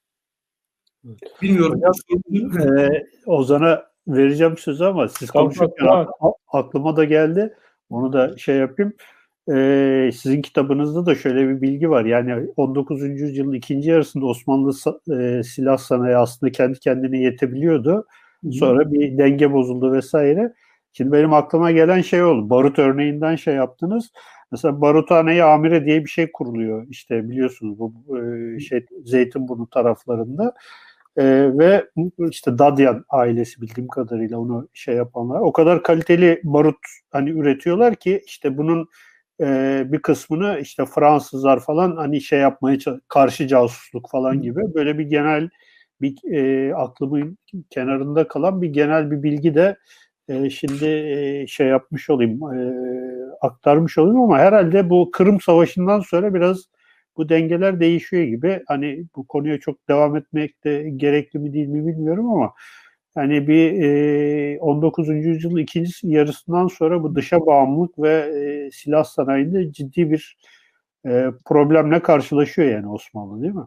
[1.43, 1.81] Bilmiyorum.
[2.29, 6.07] Hocam, e, Ozan'a vereceğim sözü ama siz konuşurken
[6.49, 7.55] aklıma da geldi.
[7.91, 8.93] Onu da şey yapayım.
[9.53, 12.05] Ee, sizin kitabınızda da şöyle bir bilgi var.
[12.05, 13.03] Yani 19.
[13.03, 14.73] yüzyılın ikinci yarısında Osmanlı
[15.21, 18.07] e, silah sanayi aslında kendi kendine yetebiliyordu.
[18.53, 20.53] Sonra bir denge bozuldu vesaire.
[20.93, 22.51] Şimdi benim aklıma gelen şey oldu.
[22.51, 24.13] Barut örneğinden şey yaptınız.
[24.53, 26.87] Mesela baruthaneyi amire diye bir şey kuruluyor.
[26.91, 30.55] İşte biliyorsunuz bu e, şey Zeytinburnu taraflarında.
[31.17, 31.25] E,
[31.59, 31.91] ve
[32.31, 35.41] işte Dadyan ailesi bildiğim kadarıyla onu şey yapanlar.
[35.41, 36.77] O kadar kaliteli barut
[37.11, 38.89] hani üretiyorlar ki işte bunun
[39.41, 45.05] e, bir kısmını işte Fransızlar falan hani şey yapmaya karşı casusluk falan gibi böyle bir
[45.05, 45.49] genel
[46.01, 47.39] bir e, aklımın
[47.71, 49.77] kenarında kalan bir genel bir bilgi de
[50.29, 52.59] e, şimdi e, şey yapmış olayım e,
[53.41, 56.65] aktarmış olayım ama herhalde bu Kırım Savaşı'ndan sonra biraz
[57.17, 58.63] bu dengeler değişiyor gibi.
[58.67, 62.53] Hani bu konuya çok devam etmek de gerekli mi değil mi bilmiyorum ama
[63.17, 65.09] yani bir e, 19.
[65.09, 70.37] yüzyılın ikinci yarısından sonra bu dışa bağımlılık ve e, silah sanayinde ciddi bir
[71.07, 73.67] e, problemle karşılaşıyor yani Osmanlı değil mi?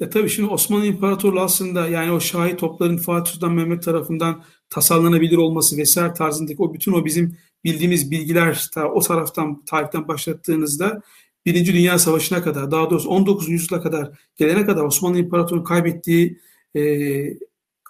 [0.00, 5.36] Ya tabii şimdi Osmanlı İmparatorluğu aslında yani o şahi topların Fatih Sultan Mehmet tarafından tasarlanabilir
[5.36, 11.00] olması vesaire tarzındaki o bütün o bizim bildiğimiz bilgiler ta, o taraftan tarihten başlattığınızda
[11.46, 13.48] Birinci Dünya Savaşı'na kadar daha doğrusu 19.
[13.48, 16.38] yüzyıla kadar gelene kadar Osmanlı İmparatorluğu kaybettiği
[16.76, 16.82] e,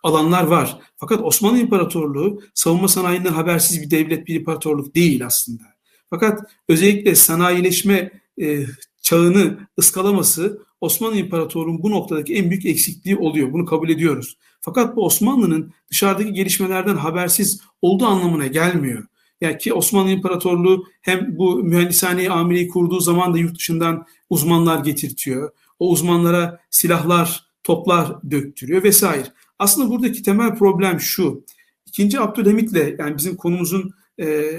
[0.02, 0.78] alanlar var.
[0.96, 5.62] Fakat Osmanlı İmparatorluğu savunma sanayinden habersiz bir devlet, bir imparatorluk değil aslında.
[6.10, 8.66] Fakat özellikle sanayileşme e,
[9.02, 13.52] çağını ıskalaması Osmanlı İmparatorluğu'nun bu noktadaki en büyük eksikliği oluyor.
[13.52, 14.38] Bunu kabul ediyoruz.
[14.60, 19.04] Fakat bu Osmanlı'nın dışarıdaki gelişmelerden habersiz olduğu anlamına gelmiyor.
[19.42, 25.50] Yani ki Osmanlı İmparatorluğu hem bu mühendishaneyi amireyi kurduğu zaman da yurt dışından uzmanlar getirtiyor.
[25.78, 29.26] O uzmanlara silahlar, toplar döktürüyor vesaire.
[29.58, 31.44] Aslında buradaki temel problem şu.
[31.86, 33.90] İkinci Abdülhamit'le yani bizim konumuzun
[34.20, 34.50] e,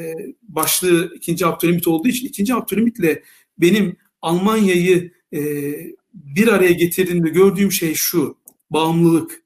[0.41, 3.23] başlığı ikinci Abdülhamit olduğu için ikinci Abdülhamit'le
[3.57, 5.39] benim Almanya'yı e,
[6.13, 8.37] bir araya getirdiğimde gördüğüm şey şu.
[8.69, 9.43] Bağımlılık.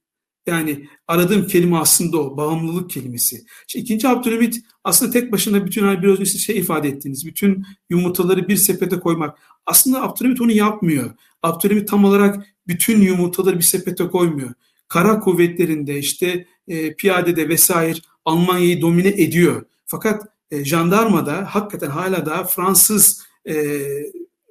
[0.47, 2.37] Yani aradığım kelime aslında o.
[2.37, 3.45] Bağımlılık kelimesi.
[3.67, 8.47] İşte ikinci Abdülhamit aslında tek başına bütün hani biraz önce şey ifade ettiğiniz bütün yumurtaları
[8.47, 9.37] bir sepete koymak.
[9.65, 11.11] Aslında Abdülhamit onu yapmıyor.
[11.43, 14.53] Abdülhamit tam olarak bütün yumurtaları bir sepete koymuyor.
[14.87, 19.65] Kara kuvvetlerinde işte e, piyadede vesaire Almanya'yı domine ediyor.
[19.85, 23.55] Fakat e, jandarmada hakikaten hala da Fransız e,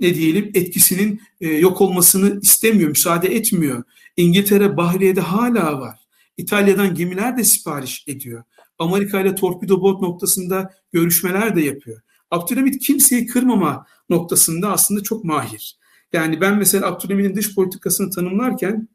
[0.01, 3.83] ne diyelim etkisinin e, yok olmasını istemiyor, müsaade etmiyor.
[4.17, 5.99] İngiltere Bahriye'de hala var.
[6.37, 8.43] İtalya'dan gemiler de sipariş ediyor.
[8.79, 12.01] Amerika ile torpido bot noktasında görüşmeler de yapıyor.
[12.31, 15.79] Abdülhamit kimseyi kırmama noktasında aslında çok mahir.
[16.13, 18.89] Yani ben mesela Abdülhamit'in dış politikasını tanımlarken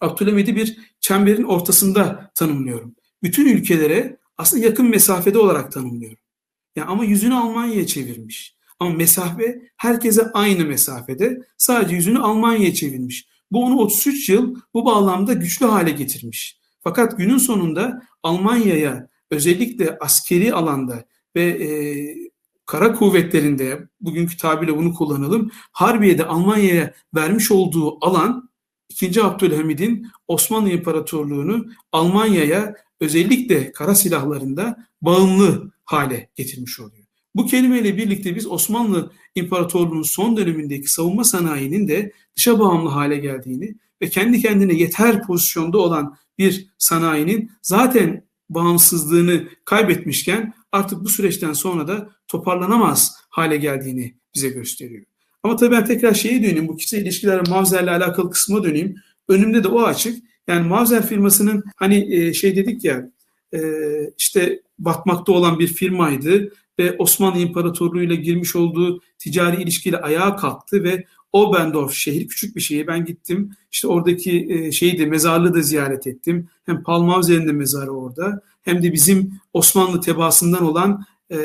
[0.00, 2.94] Abdülhamid'i bir çemberin ortasında tanımlıyorum.
[3.22, 6.18] Bütün ülkelere aslında yakın mesafede olarak tanımlıyorum.
[6.76, 8.56] Yani ama yüzünü Almanya'ya çevirmiş.
[8.80, 11.38] Ama mesafe herkese aynı mesafede.
[11.56, 13.28] Sadece yüzünü Almanya'ya çevirmiş.
[13.50, 16.57] Bu onu 33 yıl bu bağlamda güçlü hale getirmiş.
[16.80, 21.04] Fakat günün sonunda Almanya'ya özellikle askeri alanda
[21.36, 21.68] ve e,
[22.66, 25.50] kara kuvvetlerinde bugünkü tabirle bunu kullanalım.
[25.72, 28.50] Harbiye'de Almanya'ya vermiş olduğu alan
[28.88, 29.22] 2.
[29.22, 37.04] Abdülhamid'in Osmanlı İmparatorluğu'nu Almanya'ya özellikle kara silahlarında bağımlı hale getirmiş oluyor.
[37.34, 43.74] Bu kelimeyle birlikte biz Osmanlı İmparatorluğu'nun son dönemindeki savunma sanayinin de dışa bağımlı hale geldiğini
[44.02, 51.88] ve kendi kendine yeter pozisyonda olan bir sanayinin zaten bağımsızlığını kaybetmişken artık bu süreçten sonra
[51.88, 55.04] da toparlanamaz hale geldiğini bize gösteriyor.
[55.42, 58.94] Ama tabii ben tekrar şeye döneyim, bu kişisel ilişkiler Mavzer'le alakalı kısma döneyim.
[59.28, 60.18] Önümde de o açık.
[60.48, 63.10] Yani Mavzer firmasının hani e, şey dedik ya
[63.54, 63.60] e,
[64.18, 70.84] işte batmakta olan bir firmaydı ve Osmanlı İmparatorluğu ile girmiş olduğu ticari ilişkiyle ayağa kalktı
[70.84, 72.86] ve Obendorf şehir küçük bir şehir.
[72.86, 73.50] Ben gittim.
[73.72, 76.48] İşte oradaki e, şeyi de mezarlığı da ziyaret ettim.
[76.66, 78.42] Hem Palmavzer'in de mezarı orada.
[78.62, 81.38] Hem de bizim Osmanlı tebaasından olan e,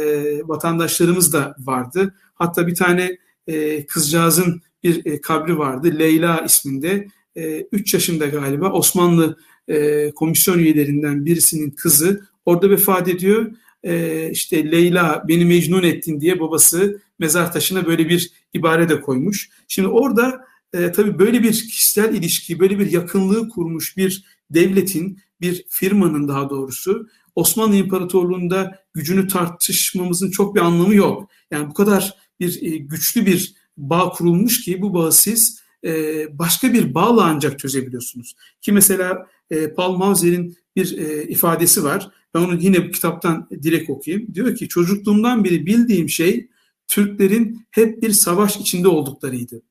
[0.48, 2.16] vatandaşlarımız da vardı.
[2.36, 3.18] Hatta bir tane
[3.48, 6.00] e, kızcağızın bir e, kabri vardı.
[6.00, 7.08] Leyla isminde.
[7.36, 13.52] 3 e, yaşında galiba Osmanlı e, komisyon üyelerinden birisinin kızı orada vefat ediyor.
[13.84, 19.50] E, işte Leyla beni mecnun ettin diye babası mezar taşına böyle bir ibare de koymuş.
[19.68, 25.66] Şimdi orada e, tabii böyle bir kişisel ilişki, böyle bir yakınlığı kurmuş bir devletin, bir
[25.70, 31.30] firmanın daha doğrusu Osmanlı İmparatorluğu'nda gücünü tartışmamızın çok bir anlamı yok.
[31.52, 35.92] Yani bu kadar bir e, güçlü bir bağ kurulmuş ki bu bağı siz e,
[36.40, 38.36] başka bir bağla ancak çözebiliyorsunuz.
[38.62, 42.12] Ki mesela e, Paul Mauser'in bir e, ifadesi var.
[42.34, 44.34] Ben onu yine bu kitaptan direkt okuyayım.
[44.34, 46.48] Diyor ki çocukluğumdan beri bildiğim şey
[46.94, 49.62] Türklerin hep bir savaş içinde olduklarıydı.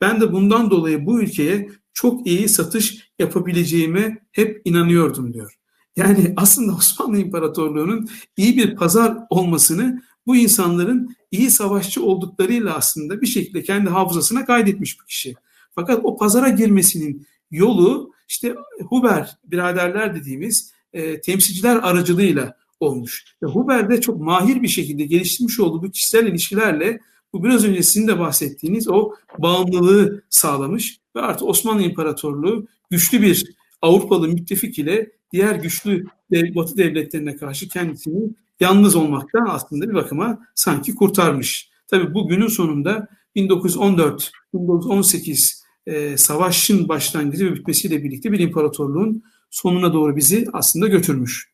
[0.00, 5.54] Ben de bundan dolayı bu ülkeye çok iyi satış yapabileceğime hep inanıyordum diyor.
[5.96, 13.26] Yani aslında Osmanlı İmparatorluğu'nun iyi bir pazar olmasını bu insanların iyi savaşçı olduklarıyla aslında bir
[13.26, 15.34] şekilde kendi hafızasına kaydetmiş bu kişi.
[15.74, 18.54] Fakat o pazara girmesinin yolu işte
[18.88, 23.24] Huber biraderler dediğimiz e, temsilciler aracılığıyla olmuş.
[23.42, 27.00] Ve Huber de çok mahir bir şekilde geliştirmiş olduğu bu kişisel ilişkilerle
[27.32, 33.54] bu biraz önce sizin de bahsettiğiniz o bağımlılığı sağlamış ve artık Osmanlı İmparatorluğu güçlü bir
[33.82, 40.94] Avrupalı müttefik ile diğer güçlü Batı devletlerine karşı kendisini yalnız olmaktan aslında bir bakıma sanki
[40.94, 41.70] kurtarmış.
[41.86, 50.16] Tabii bu günün sonunda 1914-1918 e, savaşın başlangıcı ve bitmesiyle birlikte bir imparatorluğun sonuna doğru
[50.16, 51.53] bizi aslında götürmüş.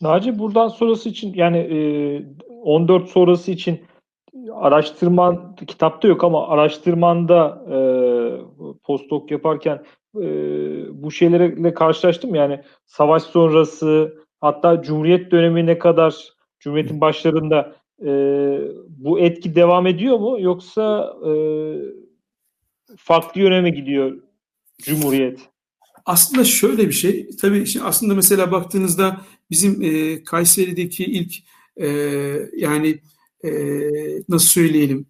[0.00, 1.78] Naci buradan sonrası için yani e,
[2.62, 3.80] 14 sonrası için
[4.54, 7.78] araştırman kitapta yok ama araştırmanda e,
[8.84, 9.84] postdoc yaparken
[10.16, 10.22] e,
[11.02, 16.14] bu şeylerle karşılaştım yani savaş sonrası hatta Cumhuriyet dönemine kadar
[16.60, 18.10] Cumhuriyet'in başlarında e,
[18.88, 21.32] bu etki devam ediyor mu yoksa e,
[22.96, 24.22] farklı yöne mi gidiyor
[24.82, 25.55] Cumhuriyet?
[26.06, 27.30] Aslında şöyle bir şey.
[27.40, 31.34] Tabii şimdi aslında mesela baktığınızda bizim e, Kayseri'deki ilk
[31.76, 31.88] e,
[32.56, 33.00] yani
[33.44, 33.50] e,
[34.28, 35.06] nasıl söyleyelim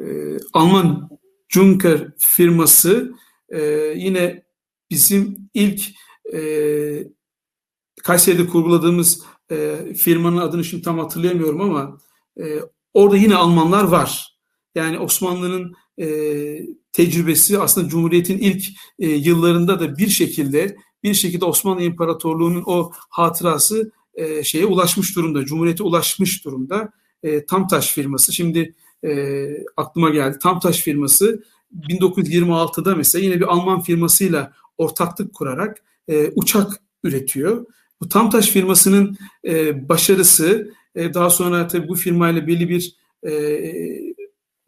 [0.00, 0.04] e,
[0.52, 1.10] Alman
[1.48, 3.14] Junker firması
[3.48, 3.60] e,
[3.96, 4.42] yine
[4.90, 5.82] bizim ilk
[6.34, 6.40] e,
[8.02, 11.98] Kayseri'de kurguladığımız e, firmanın adını şimdi tam hatırlayamıyorum ama
[12.40, 12.44] e,
[12.94, 14.38] orada yine Almanlar var.
[14.74, 16.06] Yani Osmanlı'nın e,
[16.92, 18.64] tecrübesi aslında Cumhuriyet'in ilk
[18.98, 25.44] e, yıllarında da bir şekilde bir şekilde Osmanlı İmparatorluğu'nun o hatırası e, şeye ulaşmış durumda.
[25.44, 26.92] Cumhuriyet'e ulaşmış durumda.
[27.22, 28.74] E, Tamtaş firması şimdi
[29.04, 29.46] e,
[29.76, 30.38] aklıma geldi.
[30.42, 31.42] Tamtaş firması
[31.88, 35.82] 1926'da mesela yine bir Alman firmasıyla ortaklık kurarak
[36.34, 37.66] uçak üretiyor.
[38.00, 39.16] Bu Tamtaş firmasının
[39.88, 42.96] başarısı daha sonra tabii bu firmayla belli bir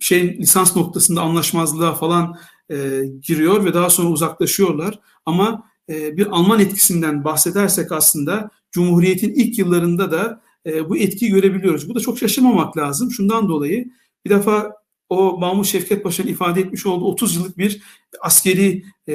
[0.02, 2.38] şey lisans noktasında anlaşmazlığa falan
[2.70, 2.76] e,
[3.22, 4.98] giriyor ve daha sonra uzaklaşıyorlar.
[5.26, 11.88] Ama e, bir Alman etkisinden bahsedersek aslında Cumhuriyet'in ilk yıllarında da e, bu etkiyi görebiliyoruz.
[11.88, 13.10] Bu da çok şaşırmamak lazım.
[13.10, 13.90] Şundan dolayı
[14.24, 14.72] bir defa
[15.08, 17.82] o Mahmut Şevket Paşa'nın ifade etmiş olduğu 30 yıllık bir
[18.20, 19.14] askeri e,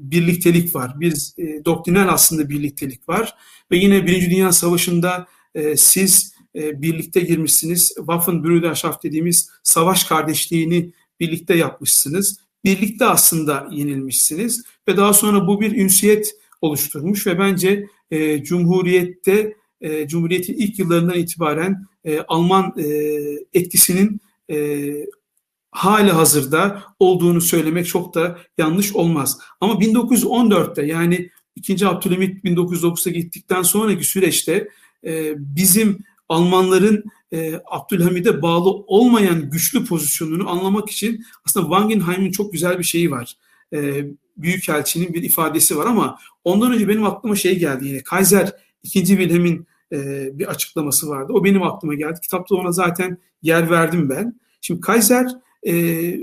[0.00, 1.00] birliktelik var.
[1.00, 3.34] Bir e, doktrinal aslında birliktelik var.
[3.70, 7.88] Ve yine Birinci Dünya Savaşı'nda e, siz e, birlikte girmişsiniz.
[7.96, 12.38] Waffenbrüderschaft dediğimiz savaş kardeşliğini birlikte yapmışsınız.
[12.64, 20.08] Birlikte aslında yenilmişsiniz ve daha sonra bu bir ünsiyet oluşturmuş ve bence e, Cumhuriyet'te e,
[20.08, 22.86] Cumhuriyet'in ilk yıllarından itibaren e, Alman e,
[23.52, 24.88] etkisinin e,
[25.70, 29.38] hali hazırda olduğunu söylemek çok da yanlış olmaz.
[29.60, 31.86] Ama 1914'te yani 2.
[31.86, 34.68] Abdülhamit 1909'a gittikten sonraki süreçte
[35.04, 35.98] e, bizim
[36.32, 43.10] Almanların e, Abdülhamid'e bağlı olmayan güçlü pozisyonunu anlamak için aslında Wangenheim'in çok güzel bir şeyi
[43.10, 43.36] var.
[43.72, 44.04] E,
[44.36, 48.02] Büyükelçinin bir ifadesi var ama ondan önce benim aklıma şey geldi yine.
[48.02, 48.52] Kaiser
[48.82, 49.06] 2.
[49.06, 51.32] Wilhelm'in e, bir açıklaması vardı.
[51.32, 52.20] O benim aklıma geldi.
[52.22, 54.40] Kitapta ona zaten yer verdim ben.
[54.60, 55.26] Şimdi Kaiser
[55.66, 56.16] e,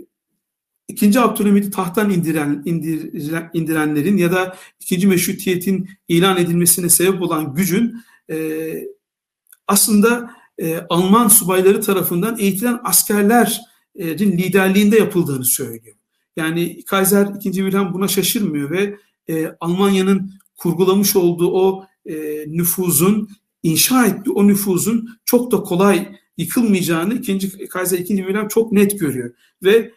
[0.88, 7.95] İkinci Abdülhamid'i tahttan indiren, indiren, indirenlerin ya da ikinci meşrutiyetin ilan edilmesine sebep olan gücün
[8.30, 8.36] e,
[9.70, 15.95] aslında e, Alman subayları tarafından eğitilen askerlerin liderliğinde yapıldığını söylüyor.
[16.36, 17.51] Yani Kaiser 2.
[17.51, 18.95] Wilhelm buna şaşırmıyor ve
[19.30, 22.15] e, Almanya'nın kurgulamış olduğu o e,
[22.47, 23.30] nüfuzun,
[23.63, 27.67] inşa ettiği o nüfuzun çok da kolay yıkılmayacağını 2.
[27.67, 28.15] Kaiser 2.
[28.17, 29.34] Wilhelm çok net görüyor.
[29.63, 29.91] Ve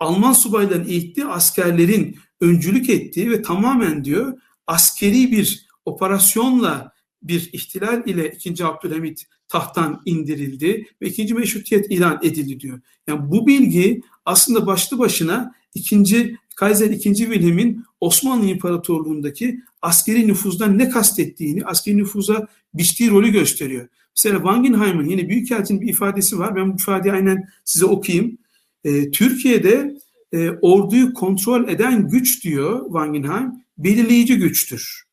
[0.00, 6.95] Alman subayların eğittiği askerlerin öncülük ettiği ve tamamen diyor askeri bir operasyonla
[7.28, 8.64] bir ihtilal ile 2.
[8.64, 11.34] Abdülhamit tahttan indirildi ve 2.
[11.34, 12.80] meşrutiyet ilan edildi diyor.
[13.06, 16.36] Yani bu bilgi aslında başlı başına 2.
[16.56, 17.14] Kaiser 2.
[17.14, 23.88] Wilhelm'in Osmanlı İmparatorluğundaki askeri nüfuzdan ne kastettiğini, askeri nüfuza biçtiği rolü gösteriyor.
[24.16, 26.56] Mesela Wangenheim'in yine Büyükelçinin bir ifadesi var.
[26.56, 28.38] Ben bu ifadeyi aynen size okuyayım.
[28.84, 29.96] E, Türkiye'de
[30.32, 35.05] e, orduyu kontrol eden güç diyor Wangenheim, belirleyici güçtür.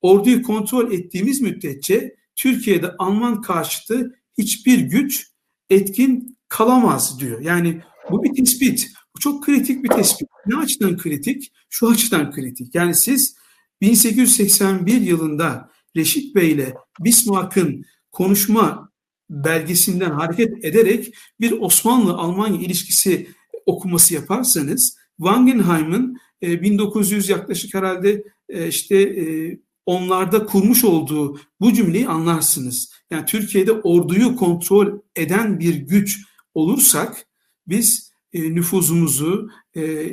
[0.00, 5.30] Orduyu kontrol ettiğimiz müddetçe Türkiye'de Alman karşıtı hiçbir güç
[5.70, 7.40] etkin kalamaz diyor.
[7.40, 8.90] Yani bu bir tespit.
[9.16, 10.28] Bu çok kritik bir tespit.
[10.46, 11.52] Ne açıdan kritik?
[11.70, 12.74] Şu açıdan kritik.
[12.74, 13.36] Yani siz
[13.80, 18.90] 1881 yılında Reşit Bey ile Bismarck'ın konuşma
[19.30, 23.28] belgesinden hareket ederek bir Osmanlı-Almanya ilişkisi
[23.66, 32.08] okuması yaparsanız Wangenheim'ın 1900 e, yaklaşık herhalde e, işte e, onlarda kurmuş olduğu bu cümleyi
[32.08, 32.92] anlarsınız.
[33.10, 36.20] Yani Türkiye'de orduyu kontrol eden bir güç
[36.54, 37.26] olursak
[37.66, 40.12] biz e, nüfuzumuzu, e,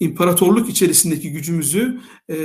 [0.00, 2.00] imparatorluk içerisindeki gücümüzü
[2.30, 2.36] e,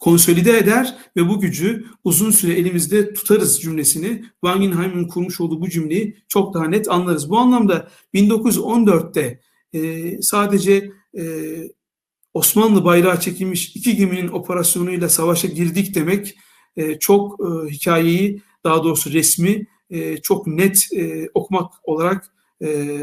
[0.00, 6.16] konsolide eder ve bu gücü uzun süre elimizde tutarız cümlesini Wangenheim'in kurmuş olduğu bu cümleyi
[6.28, 7.30] çok daha net anlarız.
[7.30, 9.40] Bu anlamda 1914'te
[9.72, 11.24] e, sadece e,
[12.34, 16.36] Osmanlı bayrağı çekilmiş iki geminin operasyonuyla savaşa girdik demek
[16.76, 22.98] e, çok e, hikayeyi daha doğrusu resmi e, çok net e, okumak olarak e,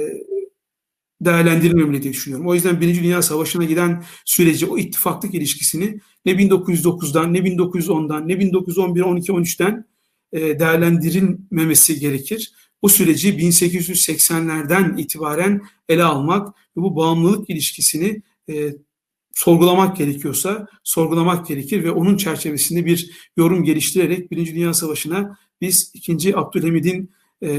[1.22, 2.48] değerlendirilmemeli diye düşünüyorum.
[2.48, 8.40] O yüzden Birinci Dünya Savaşı'na giden süreci, o ittifaklık ilişkisini ne 1909'dan, ne 1910'dan, ne
[8.40, 9.86] 1911, 12, 13'ten
[10.32, 12.52] e, değerlendirilmemesi gerekir.
[12.82, 18.74] Bu süreci 1880'lerden itibaren ele almak ve bu bağımlılık ilişkisini e,
[19.38, 26.38] sorgulamak gerekiyorsa sorgulamak gerekir ve onun çerçevesinde bir yorum geliştirerek Birinci Dünya Savaşı'na biz 2.
[26.38, 27.12] Abdülhamid'in
[27.44, 27.50] e,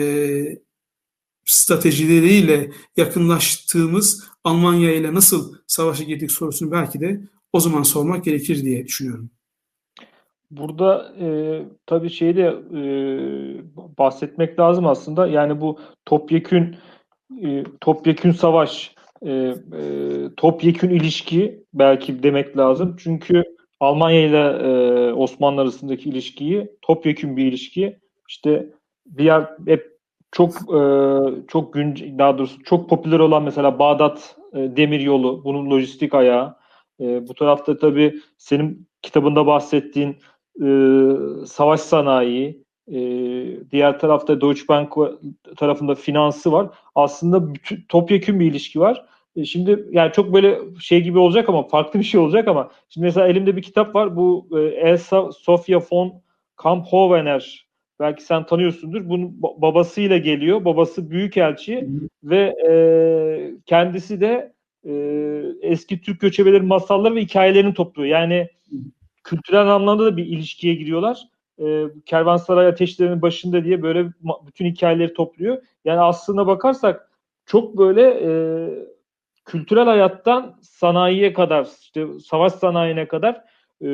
[1.45, 7.21] stratejileriyle yakınlaştığımız Almanya ile nasıl savaşa girdik sorusunu belki de
[7.53, 9.31] o zaman sormak gerekir diye düşünüyorum.
[10.51, 11.27] Burada e,
[11.87, 12.83] tabii şeyi de e,
[13.99, 15.27] bahsetmek lazım aslında.
[15.27, 16.77] Yani bu topyekün
[17.45, 19.55] e, topyekün savaş, e, e,
[20.37, 22.97] topyekün ilişki belki demek lazım.
[22.99, 23.45] Çünkü
[23.81, 27.99] Almanya ile e, Osmanlı arasındaki ilişkiyi topyekün bir ilişki.
[28.29, 28.73] İşte
[29.07, 29.99] bir yer hep
[30.33, 30.81] çok e,
[31.49, 36.57] çok gün daha doğrusu çok popüler olan mesela Bağdat e, demir yolu bunun lojistik ayağı.
[37.01, 40.17] E, bu tarafta tabii senin kitabında bahsettiğin
[40.63, 40.67] e,
[41.47, 43.01] savaş sanayi, e,
[43.71, 44.93] diğer tarafta Deutsche Bank
[45.57, 46.69] tarafında finansı var.
[46.95, 49.05] Aslında bütün, topyekün bir ilişki var.
[49.37, 53.05] E, şimdi yani çok böyle şey gibi olacak ama farklı bir şey olacak ama şimdi
[53.05, 54.17] mesela elimde bir kitap var.
[54.17, 56.13] Bu e, Elsa Sofia von
[56.57, 57.69] Kamphovener
[58.01, 59.09] belki sen tanıyorsundur.
[59.09, 60.65] Bunun babasıyla geliyor.
[60.65, 61.89] Babası büyükelçi
[62.25, 62.73] ve e,
[63.67, 64.53] kendisi de
[64.85, 64.93] e,
[65.63, 68.09] eski Türk göçebelerin masalları ve hikayelerini topluyor.
[68.09, 68.49] Yani
[69.25, 71.29] kültürel anlamda da bir ilişkiye giriyorlar.
[71.61, 74.09] E, Kervansaray Ateşlerinin başında diye böyle
[74.47, 75.63] bütün hikayeleri topluyor.
[75.85, 77.11] Yani aslında bakarsak
[77.47, 78.31] çok böyle e,
[79.45, 83.45] kültürel hayattan sanayiye kadar, işte savaş sanayine kadar
[83.85, 83.91] e,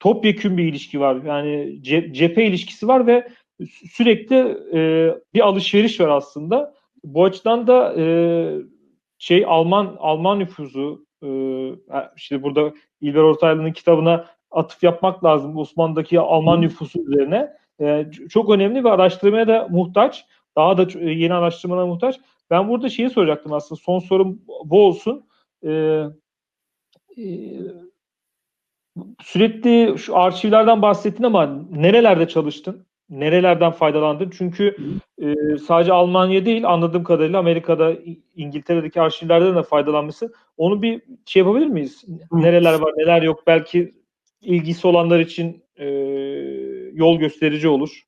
[0.00, 1.16] topyekün bir ilişki var.
[1.26, 1.82] Yani
[2.12, 3.28] cephe ilişkisi var ve
[3.92, 4.36] sürekli
[4.72, 6.74] e, bir alışveriş var aslında.
[7.04, 8.04] Bu açıdan da e,
[9.18, 11.28] şey Alman Alman nüfuzu e,
[12.16, 17.52] işte burada İlber Ortaylı'nın kitabına atıf yapmak lazım Osmanlı'daki Alman nüfusu üzerine.
[17.80, 20.26] E, çok önemli ve araştırmaya da muhtaç.
[20.56, 22.20] Daha da yeni araştırmalara muhtaç.
[22.50, 23.80] Ben burada şeyi soracaktım aslında.
[23.80, 25.26] Son sorum bu olsun.
[25.66, 25.70] E,
[27.18, 27.24] e,
[29.22, 32.86] sürekli şu arşivlerden bahsettin ama nerelerde çalıştın?
[33.10, 34.30] Nerelerden faydalandın?
[34.38, 34.76] Çünkü
[35.22, 37.92] e, sadece Almanya değil anladığım kadarıyla Amerika'da,
[38.36, 40.32] İngiltere'deki arşivlerden de faydalanmışsın.
[40.56, 42.04] Onu bir şey yapabilir miyiz?
[42.32, 43.42] Nereler var, neler yok?
[43.46, 43.92] Belki
[44.46, 45.86] ilgisi olanlar için e,
[46.92, 48.02] yol gösterici olur.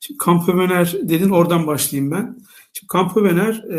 [0.00, 2.36] Şimdi Kampovener dedin oradan başlayayım ben.
[2.72, 3.78] Şimdi Kampovener e,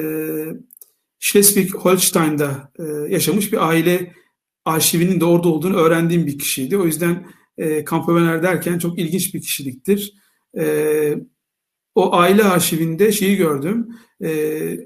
[1.19, 4.13] Schleswig-Holstein'da e, yaşamış bir aile
[4.65, 6.77] arşivinin de orada olduğunu öğrendiğim bir kişiydi.
[6.77, 10.13] O yüzden e, Campovener derken çok ilginç bir kişiliktir.
[10.57, 11.15] E,
[11.95, 13.87] o aile arşivinde şeyi gördüm.
[14.23, 14.77] E,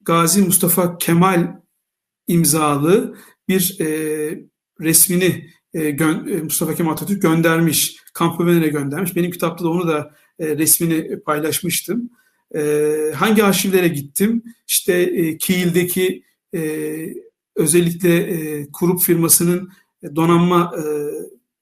[0.00, 1.60] Gazi Mustafa Kemal
[2.26, 3.16] imzalı
[3.48, 3.86] bir e,
[4.80, 5.50] resmini
[6.42, 7.96] Mustafa Kemal Atatürk göndermiş.
[8.18, 9.16] Campovener'e göndermiş.
[9.16, 12.10] Benim kitapta da onu da e, resmini paylaşmıştım.
[12.54, 14.42] E, hangi arşivlere gittim?
[14.68, 16.22] İşte e, Kiel'deki
[16.54, 16.60] e,
[17.56, 19.70] özellikle e, kurup firmasının
[20.16, 20.82] donanma e,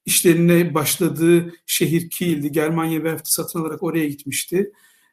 [0.05, 2.51] işlerine başladığı şehir Kiel'di.
[2.51, 4.71] Germanya Werft'i satın alarak oraya gitmişti.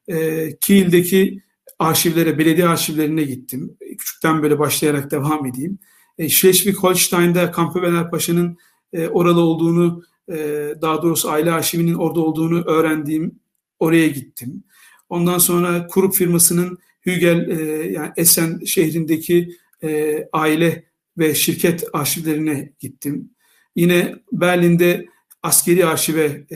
[0.08, 1.40] E, Kiel'deki
[1.78, 3.76] arşivlere, belediye arşivlerine gittim.
[3.98, 5.78] Küçükten böyle başlayarak devam edeyim.
[6.18, 8.58] E, Schleswig-Holstein'da Kampevener Paşa'nın
[8.92, 10.34] e, oralı olduğunu, e,
[10.82, 13.40] daha doğrusu aile arşivinin orada olduğunu öğrendiğim
[13.78, 14.64] oraya gittim.
[15.08, 20.84] Ondan sonra Kurup firmasının Hügel, e, yani Essen şehrindeki e, aile
[21.18, 23.30] ve şirket arşivlerine gittim.
[23.76, 25.06] Yine Berlin'de
[25.42, 26.46] askeri arşive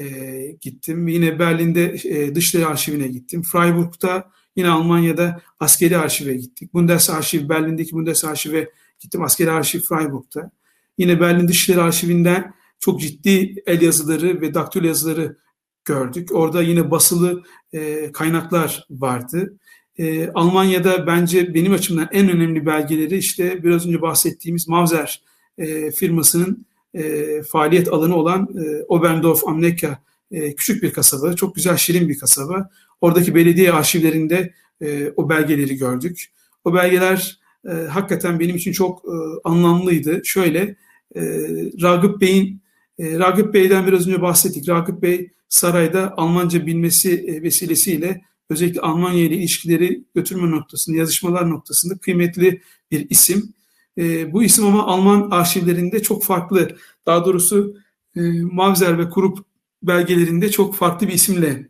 [0.60, 1.08] gittim.
[1.08, 3.42] Yine Berlin'de e, Dışişleri Arşivine gittim.
[3.42, 6.74] Freiburg'da yine Almanya'da askeri arşive gittik.
[6.74, 8.70] Bundesarşiv, Berlin'deki Bundesarşive
[9.00, 9.22] gittim.
[9.22, 10.50] Askeri arşiv Freiburg'da.
[10.98, 15.36] Yine Berlin Dışişleri Arşivinden çok ciddi el yazıları ve daktilo yazıları
[15.84, 16.28] gördük.
[16.32, 17.42] Orada yine basılı
[17.72, 19.58] e, kaynaklar vardı.
[19.98, 25.22] E, Almanya'da bence benim açımdan en önemli belgeleri işte biraz önce bahsettiğimiz Mauser
[25.58, 29.64] e, firmasının e, faaliyet alanı olan e, Oberndorf am
[30.30, 32.70] e, küçük bir kasaba, çok güzel şirin bir kasaba.
[33.00, 36.32] Oradaki belediye arşivlerinde e, o belgeleri gördük.
[36.64, 37.38] O belgeler
[37.68, 40.20] e, hakikaten benim için çok e, anlamlıydı.
[40.24, 40.76] Şöyle,
[41.16, 41.22] e,
[41.82, 42.62] Ragıp Bey'in,
[42.98, 44.68] e, Ragıp Bey'den biraz önce bahsettik.
[44.68, 51.98] Ragıp Bey sarayda Almanca bilmesi e, vesilesiyle özellikle Almanya ile ilişkileri götürme noktasında, yazışmalar noktasında
[51.98, 53.54] kıymetli bir isim.
[53.98, 57.76] E, bu isim ama Alman arşivlerinde çok farklı, daha doğrusu
[58.16, 59.38] e, Mavzer ve Kurup
[59.82, 61.68] belgelerinde çok farklı bir isimle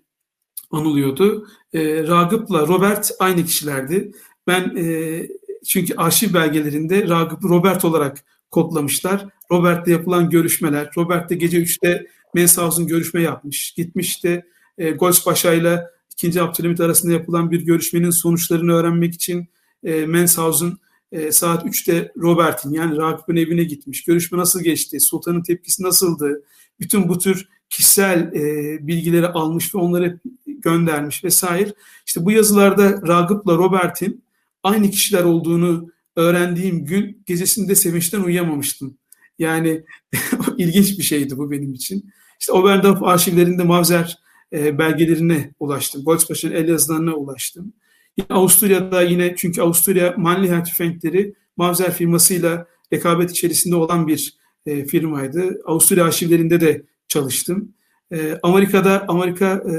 [0.70, 1.46] anılıyordu.
[1.72, 4.12] E, Ragıp'la Robert aynı kişilerdi.
[4.46, 5.28] Ben e,
[5.66, 9.26] çünkü arşiv belgelerinde Ragıp Robert olarak kodlamışlar.
[9.50, 13.72] Robert'le yapılan görüşmeler, Robert de gece 3'te Menshausen görüşme yapmış.
[13.76, 14.46] Gitmiş de
[14.78, 16.42] e, Goldspaşa ile 2.
[16.42, 19.48] Abdülhamit arasında yapılan bir görüşmenin sonuçlarını öğrenmek için
[19.84, 20.72] e, Menshausen
[21.12, 24.04] e, saat 3'te Robert'in yani Ragıp'ın evine gitmiş.
[24.04, 25.00] Görüşme nasıl geçti?
[25.00, 26.42] Sultanın tepkisi nasıldı?
[26.80, 31.72] Bütün bu tür kişisel e, bilgileri almış ve onları göndermiş vesaire.
[32.06, 34.22] İşte bu yazılarda Ragıp'la Robert'in
[34.62, 38.96] aynı kişiler olduğunu öğrendiğim gün gecesinde sevinçten uyuyamamıştım.
[39.38, 39.84] Yani
[40.58, 42.10] ilginç bir şeydi bu benim için.
[42.40, 44.18] İşte Oberdorf arşivlerinde Mavzer
[44.52, 46.04] e, belgelerine ulaştım.
[46.04, 47.72] Goldspaşa'nın el yazılarına ulaştım.
[48.16, 55.60] Yine Avusturya'da yine çünkü Avusturya Mannlicher tüfekleri Mavzer firmasıyla rekabet içerisinde olan bir e, firmaydı.
[55.64, 57.74] Avusturya arşivlerinde de çalıştım.
[58.12, 59.74] E, Amerika'da Amerika e,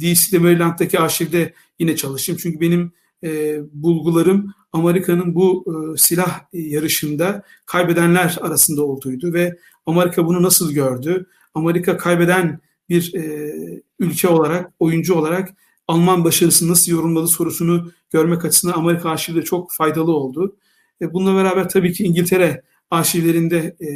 [0.00, 2.36] DC'de Maryland'daki arşivde yine çalıştım.
[2.40, 2.92] Çünkü benim
[3.24, 11.26] e, bulgularım Amerika'nın bu e, silah yarışında kaybedenler arasında olduğuydu ve Amerika bunu nasıl gördü?
[11.54, 13.52] Amerika kaybeden bir e,
[13.98, 15.48] ülke olarak, oyuncu olarak
[15.88, 20.56] Alman başarısını nasıl yorumladı sorusunu görmek açısından Amerika arşivleri çok faydalı oldu.
[21.02, 23.88] E, bununla beraber tabii ki İngiltere arşivlerinde e,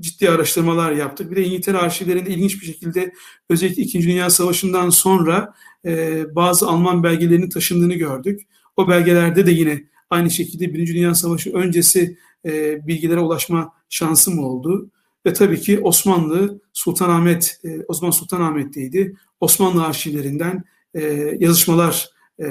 [0.00, 1.30] ciddi araştırmalar yaptık.
[1.30, 3.12] Bir de İngiltere arşivlerinde ilginç bir şekilde
[3.50, 8.40] özellikle İkinci Dünya Savaşı'ndan sonra e, bazı Alman belgelerinin taşındığını gördük.
[8.76, 14.90] O belgelerde de yine aynı şekilde Birinci Dünya Savaşı öncesi e, bilgilere ulaşma şansım oldu.
[15.26, 19.16] Ve tabii ki Osmanlı Sultanahmet, e, Osman Sultanahmet'teydi.
[19.40, 20.64] Osmanlı arşivlerinden
[20.94, 21.02] e,
[21.40, 22.46] yazışmalar e,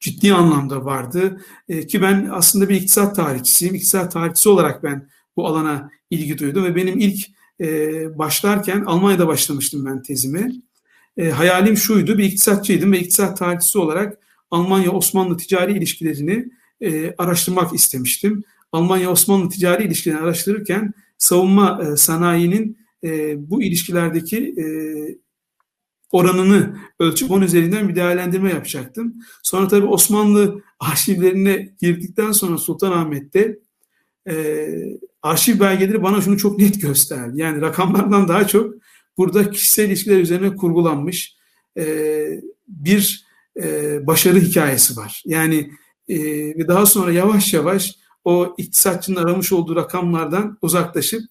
[0.00, 1.40] ciddi anlamda vardı.
[1.68, 3.74] E, ki ben aslında bir iktisat tarihçisiyim.
[3.74, 7.26] İktisat tarihçisi olarak ben bu alana ilgi duydum ve benim ilk
[7.60, 10.52] e, başlarken Almanya'da başlamıştım ben tezimi.
[11.16, 14.18] E, hayalim şuydu, bir iktisatçıydım ve iktisat tarihçisi olarak
[14.50, 16.48] Almanya-Osmanlı ticari ilişkilerini
[16.80, 18.44] e, araştırmak istemiştim.
[18.72, 24.64] Almanya-Osmanlı ticari ilişkilerini araştırırken savunma e, sanayinin e, bu ilişkilerdeki e,
[26.12, 29.14] oranını ölçüp onun üzerinden bir değerlendirme yapacaktım.
[29.42, 33.58] Sonra tabii Osmanlı arşivlerine girdikten sonra Sultanahmet'te
[34.28, 34.66] e,
[35.24, 37.40] arşiv belgeleri bana şunu çok net gösterdi.
[37.40, 38.74] Yani rakamlardan daha çok
[39.18, 41.36] burada kişisel ilişkiler üzerine kurgulanmış
[41.78, 41.84] e,
[42.68, 43.24] bir
[43.62, 45.22] e, başarı hikayesi var.
[45.26, 45.70] Yani
[46.08, 46.18] e,
[46.58, 47.94] ve daha sonra yavaş yavaş
[48.24, 51.22] o iktisatçının aramış olduğu rakamlardan uzaklaşıp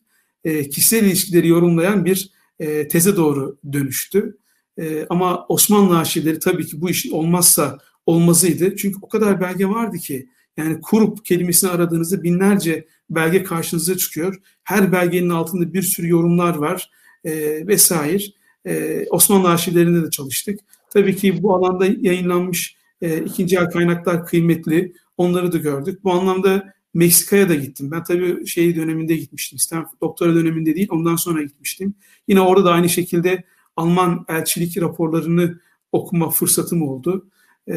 [0.44, 4.38] e, kişisel ilişkileri yorumlayan bir e, teze doğru dönüştü.
[4.78, 8.76] E, ama Osmanlı arşivleri tabii ki bu işin olmazsa olmazıydı.
[8.76, 14.42] Çünkü o kadar belge vardı ki Yani kurup kelimesini aradığınızda binlerce belge karşınıza çıkıyor.
[14.64, 16.90] Her belgenin altında bir sürü yorumlar var
[17.24, 17.32] e,
[17.68, 18.24] vesaire.
[18.66, 20.60] E, Osmanlı arşivlerinde de çalıştık.
[20.90, 24.94] Tabii ki bu alanda yayınlanmış e, ikinci el kaynaklar kıymetli.
[25.18, 26.04] Onları da gördük.
[26.04, 27.92] Bu anlamda Meksika'ya da gittim.
[27.92, 29.60] Ben tabii şey döneminde gitmiştim.
[29.60, 31.96] Stanford doktora döneminde değil, ondan sonra gitmiştim.
[32.28, 33.44] Yine orada da aynı şekilde
[33.76, 35.60] Alman elçilik raporlarını
[35.92, 37.30] okuma fırsatım oldu.
[37.68, 37.76] E,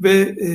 [0.00, 0.48] ve e,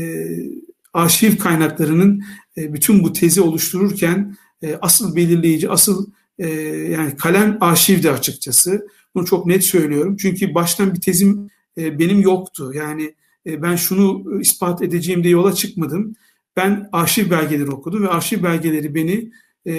[0.98, 2.24] arşiv kaynaklarının
[2.58, 6.08] e, bütün bu tezi oluştururken e, asıl belirleyici, asıl
[6.40, 6.50] e,
[6.92, 8.88] yani kalem arşivdi açıkçası.
[9.16, 10.18] Bunu çok net söylüyorum.
[10.18, 12.72] Çünkü baştan bir tezim e, benim yoktu.
[12.74, 16.16] Yani e, ben şunu ispat edeceğim diye yola çıkmadım.
[16.56, 19.32] Ben arşiv belgeleri okudum ve arşiv belgeleri beni
[19.68, 19.74] e,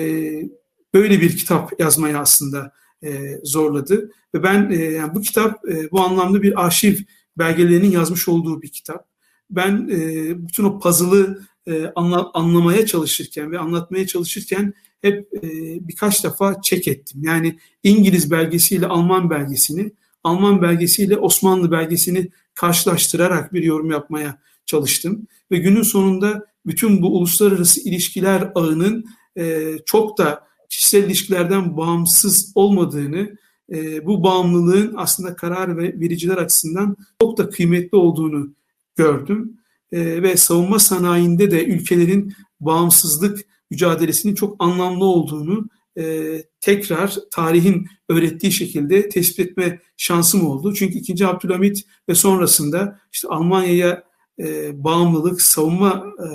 [0.94, 4.10] böyle bir kitap yazmaya aslında e, zorladı.
[4.34, 6.96] Ve ben e, yani bu kitap e, bu anlamda bir arşiv
[7.38, 9.17] belgelerinin yazmış olduğu bir kitap.
[9.50, 15.48] Ben e, bütün o puzzle'ı e, anla, anlamaya çalışırken ve anlatmaya çalışırken hep e,
[15.88, 17.22] birkaç defa çek ettim.
[17.24, 19.92] Yani İngiliz belgesiyle Alman belgesini,
[20.24, 25.26] Alman belgesiyle Osmanlı belgesini karşılaştırarak bir yorum yapmaya çalıştım.
[25.50, 29.04] Ve günün sonunda bütün bu uluslararası ilişkiler ağının
[29.38, 33.36] e, çok da kişisel ilişkilerden bağımsız olmadığını,
[33.72, 38.54] e, bu bağımlılığın aslında karar ve vericiler açısından çok da kıymetli olduğunu
[38.98, 39.58] gördüm.
[39.92, 43.40] E, ve savunma sanayinde de ülkelerin bağımsızlık
[43.70, 45.68] mücadelesinin çok anlamlı olduğunu
[45.98, 50.74] e, tekrar tarihin öğrettiği şekilde tespit etme şansım oldu.
[50.74, 51.26] Çünkü 2.
[51.26, 54.02] Abdülhamit ve sonrasında işte Almanya'ya
[54.38, 56.26] e, bağımlılık, savunma e,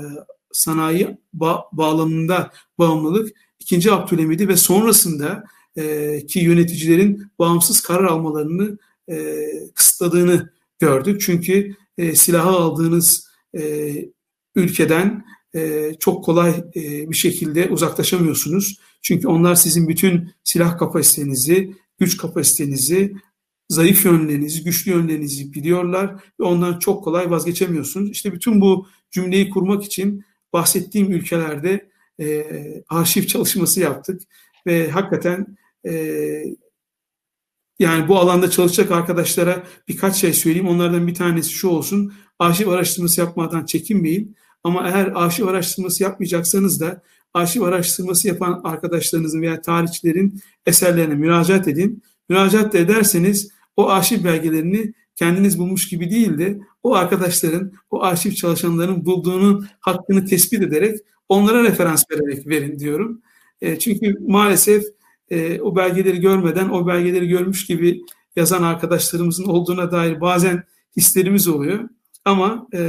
[0.52, 3.92] sanayi ba- bağlamında bağımlılık 2.
[3.92, 5.44] Abdülhamid'i ve sonrasında
[5.76, 8.78] e, ki yöneticilerin bağımsız karar almalarını
[9.10, 9.46] e,
[9.76, 10.50] kısıtladığını
[10.80, 11.22] gördük.
[11.22, 13.28] Çünkü e, silahı aldığınız
[13.58, 13.94] e,
[14.56, 15.26] ülkeden
[15.56, 18.80] e, çok kolay e, bir şekilde uzaklaşamıyorsunuz.
[19.02, 23.14] Çünkü onlar sizin bütün silah kapasitenizi, güç kapasitenizi,
[23.70, 28.12] zayıf yönlerinizi, güçlü yönlerinizi biliyorlar ve ondan çok kolay vazgeçemiyorsunuz.
[28.12, 31.90] İşte bütün bu cümleyi kurmak için bahsettiğim ülkelerde
[32.20, 32.46] e,
[32.90, 34.22] arşiv çalışması yaptık
[34.68, 35.94] ve hakikaten e,
[37.84, 40.68] yani bu alanda çalışacak arkadaşlara birkaç şey söyleyeyim.
[40.68, 42.14] Onlardan bir tanesi şu olsun.
[42.40, 44.36] Arşiv araştırması yapmadan çekinmeyin.
[44.64, 47.02] Ama eğer arşiv araştırması yapmayacaksanız da
[47.34, 52.04] arşiv araştırması yapan arkadaşlarınızın veya tarihçilerin eserlerine müracaat edin.
[52.30, 58.32] Müracaat da ederseniz o arşiv belgelerini kendiniz bulmuş gibi değil de o arkadaşların, o arşiv
[58.32, 63.22] çalışanların bulduğunun hakkını tespit ederek onlara referans vererek verin diyorum.
[63.62, 64.84] E, çünkü maalesef
[65.30, 68.02] e, o belgeleri görmeden o belgeleri görmüş gibi
[68.36, 70.64] yazan arkadaşlarımızın olduğuna dair bazen
[70.98, 71.90] hislerimiz oluyor.
[72.26, 72.80] Ama e,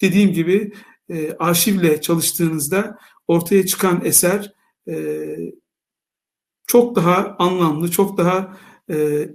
[0.00, 0.72] dediğim gibi
[1.08, 2.98] e, arşivle çalıştığınızda
[3.28, 4.52] ortaya çıkan eser
[4.88, 5.36] e,
[6.66, 8.56] çok daha anlamlı, çok daha
[8.90, 9.28] e,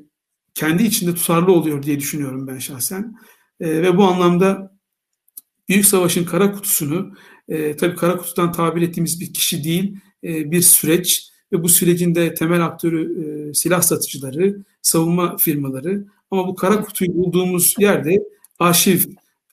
[0.54, 3.16] kendi içinde tutarlı oluyor diye düşünüyorum ben şahsen.
[3.60, 4.76] E, ve bu anlamda
[5.70, 7.14] Büyük Savaş'ın kara kutusunu,
[7.48, 12.16] e, tabii kara kutudan tabir ettiğimiz bir kişi değil, e, bir süreç ve bu sürecin
[12.16, 16.06] de temel aktörü e, silah satıcıları, savunma firmaları.
[16.32, 18.20] Ama bu kara kutuyu bulduğumuz yerde
[18.60, 19.00] arşiv,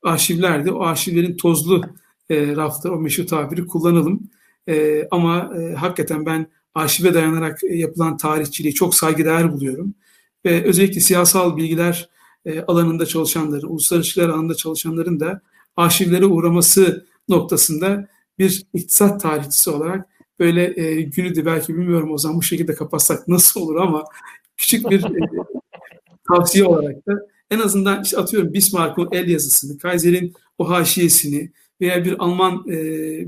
[0.03, 1.83] arşivlerde o arşivlerin tozlu
[2.31, 4.31] e, rafta o meşhur tabiri kullanalım.
[4.69, 9.95] E, ama e, hakikaten ben arşive dayanarak yapılan tarihçiliği çok saygıdeğer buluyorum.
[10.45, 12.09] Ve özellikle siyasal bilgiler
[12.45, 15.41] e, alanında çalışanların, uluslararası ilişkiler alanında çalışanların da
[15.77, 20.09] arşivlere uğraması noktasında bir iktisat tarihçisi olarak
[20.43, 24.05] böyle e, günü de belki bilmiyorum o zaman bu şekilde kapatsak nasıl olur ama
[24.57, 25.29] küçük bir e,
[26.29, 32.17] tavsiye olarak da en azından işte atıyorum Bismarck'ın el yazısını, Kaiser'in o haşiyesini veya bir
[32.19, 32.77] Alman e,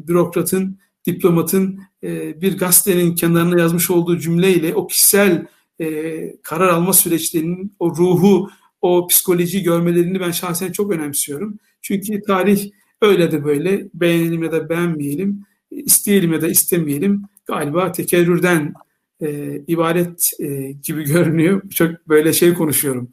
[0.09, 5.47] bürokratın, diplomatın e, bir gazetenin kenarına yazmış olduğu cümleyle o kişisel
[5.81, 11.59] e, karar alma süreçlerinin o ruhu, o psikolojiyi görmelerini ben şahsen çok önemsiyorum.
[11.83, 12.71] Çünkü tarih
[13.03, 18.75] öyle de böyle beğenelim ya da beğenmeyelim isteyelim ya da istemeyelim galiba tekerrürden
[19.21, 21.71] e, ibaret e, gibi görünüyor.
[21.71, 23.11] Çok böyle şey konuşuyorum.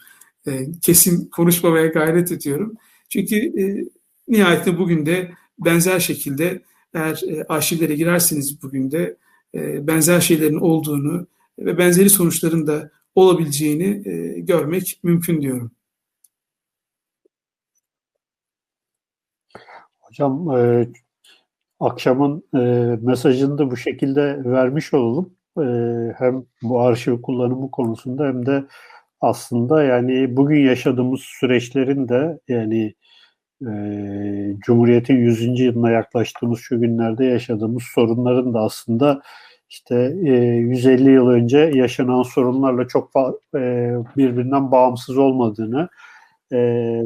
[0.47, 0.51] E,
[0.81, 2.73] kesin konuşmamaya gayret ediyorum.
[3.09, 3.85] Çünkü e,
[4.27, 6.61] nihayetinde bugün de benzer şekilde
[6.93, 9.17] eğer e, arşivlere girerseniz bugün de
[9.55, 11.27] e, benzer şeylerin olduğunu
[11.59, 15.71] ve benzeri sonuçların da olabileceğini e, görmek mümkün diyorum.
[19.99, 20.87] Hocam e,
[21.81, 22.59] akşamın e,
[23.01, 25.33] mesajını da bu şekilde vermiş olalım.
[25.59, 25.63] E,
[26.17, 28.63] hem bu arşiv kullanımı konusunda hem de
[29.21, 32.93] aslında yani bugün yaşadığımız süreçlerin de yani
[33.67, 33.71] e,
[34.59, 35.59] Cumhuriyet'in 100.
[35.59, 39.21] yılına yaklaştığımız şu günlerde yaşadığımız sorunların da aslında
[39.69, 43.11] işte e, 150 yıl önce yaşanan sorunlarla çok
[43.55, 43.59] e,
[44.17, 45.89] birbirinden bağımsız olmadığını
[46.51, 46.57] e,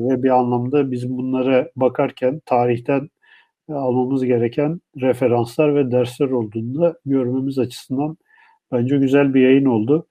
[0.09, 3.09] ve bir anlamda bizim bunlara bakarken tarihten
[3.69, 8.17] almamız gereken referanslar ve dersler olduğunu da görmemiz açısından
[8.71, 10.07] bence güzel bir yayın oldu.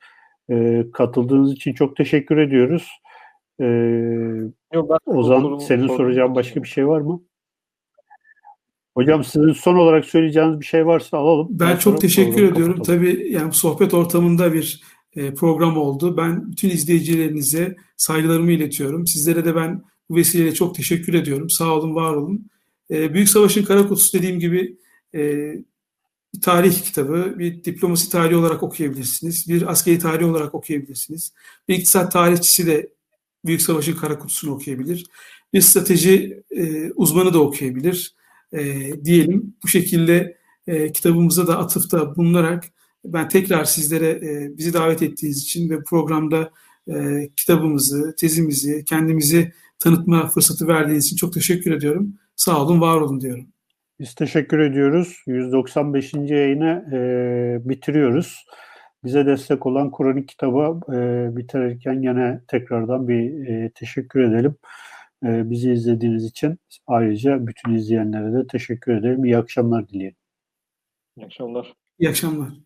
[0.50, 2.88] E, katıldığınız için çok teşekkür ediyoruz.
[3.60, 3.64] E,
[4.74, 7.20] Yok, Ozan senin soracağın başka bir şey var mı?
[8.96, 11.48] Hocam sizin son olarak söyleyeceğiniz bir şey varsa alalım.
[11.50, 12.74] Ben çok teşekkür ediyorum.
[12.74, 13.00] Kapatalım.
[13.00, 14.82] Tabii yani sohbet ortamında bir
[15.16, 16.16] e, program oldu.
[16.16, 19.06] Ben bütün izleyicilerinize saygılarımı iletiyorum.
[19.06, 21.50] Sizlere de ben bu vesileyle çok teşekkür ediyorum.
[21.50, 22.46] Sağ olun, var olun.
[22.94, 24.76] E, Büyük Savaş'ın Kara Kutusu dediğim gibi
[25.14, 25.20] e,
[26.34, 29.48] bir tarih kitabı, bir diplomasi tarihi olarak okuyabilirsiniz.
[29.48, 31.32] Bir askeri tarihi olarak okuyabilirsiniz.
[31.68, 32.90] Bir iktisat tarihçisi de
[33.44, 35.06] Büyük Savaş'ın Kara Kutusu'nu okuyabilir.
[35.52, 38.14] Bir strateji e, uzmanı da okuyabilir.
[38.52, 40.38] E, diyelim bu şekilde
[40.94, 42.64] kitabımıza da atıfta bulunarak
[43.04, 44.20] ben tekrar sizlere
[44.58, 46.50] bizi davet ettiğiniz için ve programda
[47.36, 52.14] kitabımızı, tezimizi, kendimizi tanıtma fırsatı verdiğiniz için çok teşekkür ediyorum.
[52.36, 53.46] Sağ olun, var olun diyorum.
[54.00, 55.22] Biz teşekkür ediyoruz.
[55.26, 56.14] 195.
[56.14, 58.44] yayını e, bitiriyoruz.
[59.04, 64.56] Bize destek olan Kronik kitabı e, bitirirken yine tekrardan bir e, teşekkür edelim.
[65.24, 69.24] E, bizi izlediğiniz için ayrıca bütün izleyenlere de teşekkür ederim.
[69.24, 70.16] İyi akşamlar dileyelim.
[71.16, 71.74] İyi akşamlar.
[71.98, 72.63] İyi akşamlar.